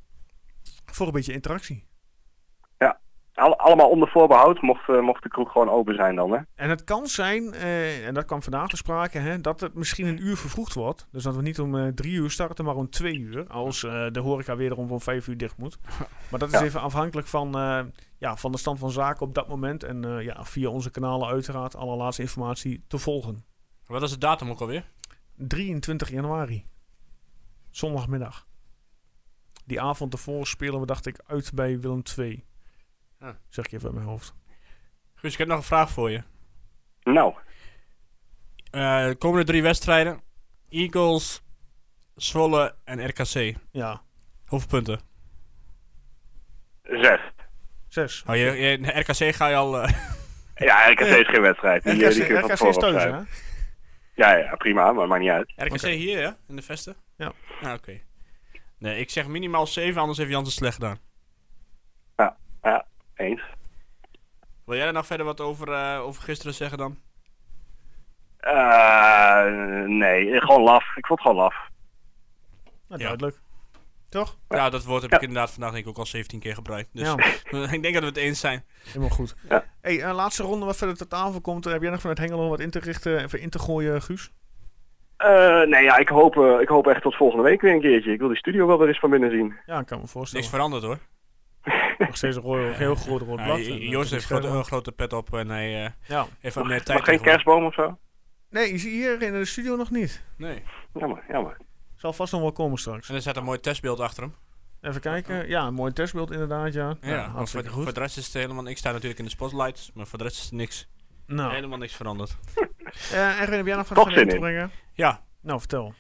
[0.85, 1.89] Voor een beetje interactie.
[3.33, 6.39] Al- allemaal onder voorbehoud, mocht, mocht de kroeg gewoon open zijn dan, hè?
[6.55, 10.05] En het kan zijn, eh, en dat kwam vandaag te sprake, hè, dat het misschien
[10.07, 11.07] een uur vervroegd wordt.
[11.11, 13.47] Dus dat we niet om eh, drie uur starten, maar om twee uur.
[13.47, 15.77] Als eh, de horeca wederom om vijf uur dicht moet.
[16.31, 16.65] Maar dat is Ja.
[16.65, 17.51] even afhankelijk van,
[18.17, 19.83] ja, van de stand van zaken op dat moment.
[19.83, 23.45] En ja, via onze kanalen uiteraard alle laatste informatie te volgen.
[23.91, 24.83] Wat is de datum ook alweer?
[25.35, 26.65] 23 januari.
[27.69, 28.47] Zondagmiddag.
[29.65, 32.45] Die avond ervoor spelen we, dacht ik, uit bij Willem II.
[33.19, 33.29] Ah.
[33.49, 34.33] Zeg ik even uit mijn hoofd.
[35.15, 36.23] Guus, ik heb nog een vraag voor je.
[37.03, 37.33] Nou,
[38.71, 40.21] Eh, de komende drie wedstrijden.
[40.69, 41.41] Eagles,
[42.15, 43.55] Zwolle en RKC.
[43.71, 44.01] Ja,
[44.45, 44.99] Hoeveel punten?
[46.83, 47.19] zes.
[47.87, 48.23] zes.
[48.27, 49.81] Oh, je, je- RKC ga je al...
[49.81, 49.93] eh,
[50.55, 51.83] Ja, RKC is geen wedstrijd.
[51.85, 53.21] Die, RKC, die kun je van RKC is thuis, hè?
[54.21, 55.53] Ja, ja, prima, maar maakt niet uit.
[55.55, 55.89] RKC Oké.
[55.89, 56.35] hier, ja?
[56.47, 56.95] In de vesten?
[57.15, 57.31] Ja.
[57.61, 57.99] Ah, oké.
[58.77, 60.99] Nee, ik zeg minimaal 7, anders heeft Jans het slecht gedaan.
[62.61, 63.41] Ja, eens.
[64.65, 66.97] Wil jij er nog verder wat over, eh, over gisteren zeggen dan?
[68.37, 69.45] Eh,
[69.85, 70.83] nee, gewoon laf.
[70.95, 71.55] Ik vond het gewoon laf.
[72.87, 72.97] Ja.
[72.97, 73.39] duidelijk.
[74.11, 74.37] Toch?
[74.49, 75.17] Ja, dat woord heb Ja.
[75.17, 76.89] ik inderdaad vandaag denk ik ook al 17 keer gebruikt.
[76.93, 77.15] Dus Ja,
[77.75, 78.63] ik denk dat we het eens zijn.
[78.85, 79.35] helemaal goed.
[79.49, 79.63] Ja.
[79.81, 81.63] Hey, eh, laatste ronde wat verder ter tafel komt.
[81.65, 84.31] Heb jij nog vanuit Hengelo wat in te richten, even in te gooien, Guus?
[85.17, 88.11] Eh, nee, ja, ik hoop, eh, ik hoop echt tot volgende week weer een keertje.
[88.13, 89.55] Ik wil die studio wel weer eens van binnen zien.
[89.65, 90.45] Ja, ik kan me voorstellen.
[90.45, 90.97] Niks veranderd hoor.
[92.07, 93.57] Nog steeds een, rooi, een heel groot rood Ja, blad.
[93.57, 96.25] Eh, Joost heeft grote, een grote pet op en hij eh, Ja.
[96.39, 96.97] heeft wat meer tijd.
[96.97, 97.97] Maar geen kerstboom of zo?
[98.49, 100.23] Nee, je ziet hier in de studio nog niet.
[100.37, 100.63] Nee.
[100.93, 101.57] Jammer, jammer.
[102.01, 103.09] Zal vast nog wel komen straks.
[103.09, 104.35] En er staat een mooi testbeeld achter hem.
[104.81, 105.47] Even kijken.
[105.47, 106.97] Ja, een mooi testbeeld inderdaad, ja.
[107.01, 107.93] Ja, voor, hartstikke voor goed.
[107.95, 108.67] de rest is het helemaal...
[108.67, 110.87] Ik sta natuurlijk in de spotlight, maar voor de rest is er niks.
[111.25, 112.37] Nou, Helemaal niks veranderd.
[113.11, 114.71] eh Erwin, heb jij nog wat van te brengen?
[114.93, 115.93] Ja, Nou, vertel.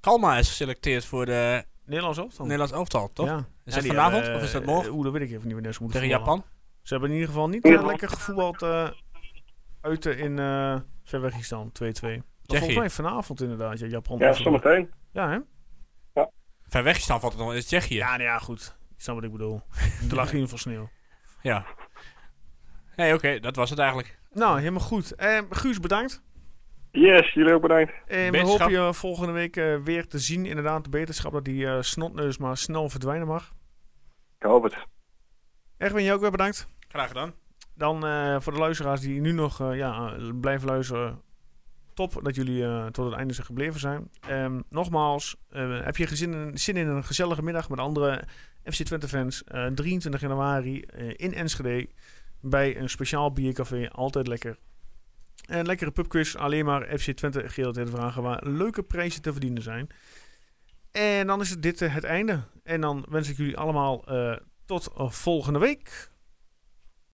[0.00, 2.44] Kalma is geselecteerd voor de Nederlands elftal.
[2.44, 3.26] Nederlands elftal, toch?
[3.26, 3.46] Ja.
[3.64, 4.92] Is dat die vanavond hebben, of is dat eh, morgen?
[4.92, 6.40] Oeh, dat weet ik even niet wanneer ze moeten Tegen voetballen.
[6.42, 6.58] Japan?
[6.82, 8.88] Ze hebben in ieder geval niet eh, lekker gevoetbald eh
[9.80, 11.72] uit eh, in eh Verwegistan
[12.04, 12.06] 2-2.
[12.46, 14.18] Dat Volgens mij vanavond inderdaad, ja, Japan.
[14.18, 14.90] Ja, zometeen.
[15.12, 15.38] Ja, hè?
[16.68, 17.94] Ver weg staan valt het nog in Tsjechië.
[17.94, 18.76] Ja, nou ja, goed.
[18.94, 19.62] Ik snap wat ik bedoel.
[20.10, 20.88] Er lag in ieder geval sneeuw.
[21.42, 21.66] Ja.
[22.96, 24.18] Nee, oké, dat was het eigenlijk.
[24.32, 25.14] Nou, helemaal goed.
[25.14, 26.22] Eh, Guus, bedankt.
[26.90, 27.92] Yes, jullie ook bedankt.
[28.06, 30.46] En we hopen je volgende week eh, weer te zien.
[30.46, 33.52] Inderdaad, de beterschap dat die eh, snotneus maar snel verdwijnen mag.
[34.38, 34.76] Ik hoop het.
[35.76, 36.68] Erwin, jij ook weer bedankt.
[36.88, 37.34] Graag gedaan.
[37.74, 41.22] Dan eh, voor de luisteraars die nu nog eh, ja, blijven luisteren.
[41.96, 44.10] Top dat jullie eh, tot het einde zijn gebleven zijn.
[44.20, 48.24] Ehm, nogmaals, eh, heb je gezin in, zin in een gezellige middag met andere
[48.62, 49.44] FC Twente fans?
[49.44, 51.88] eh, 23 januari eh, in Enschede
[52.40, 53.88] bij een speciaal biercafé.
[53.90, 54.58] Altijd lekker.
[55.46, 56.34] Een lekkere pubquiz.
[56.34, 59.88] Alleen maar FC Twente te vragen waar leuke prijzen te verdienen zijn.
[60.90, 62.42] En dan is dit het einde.
[62.62, 64.04] En dan wens ik jullie allemaal
[64.64, 66.10] tot volgende week.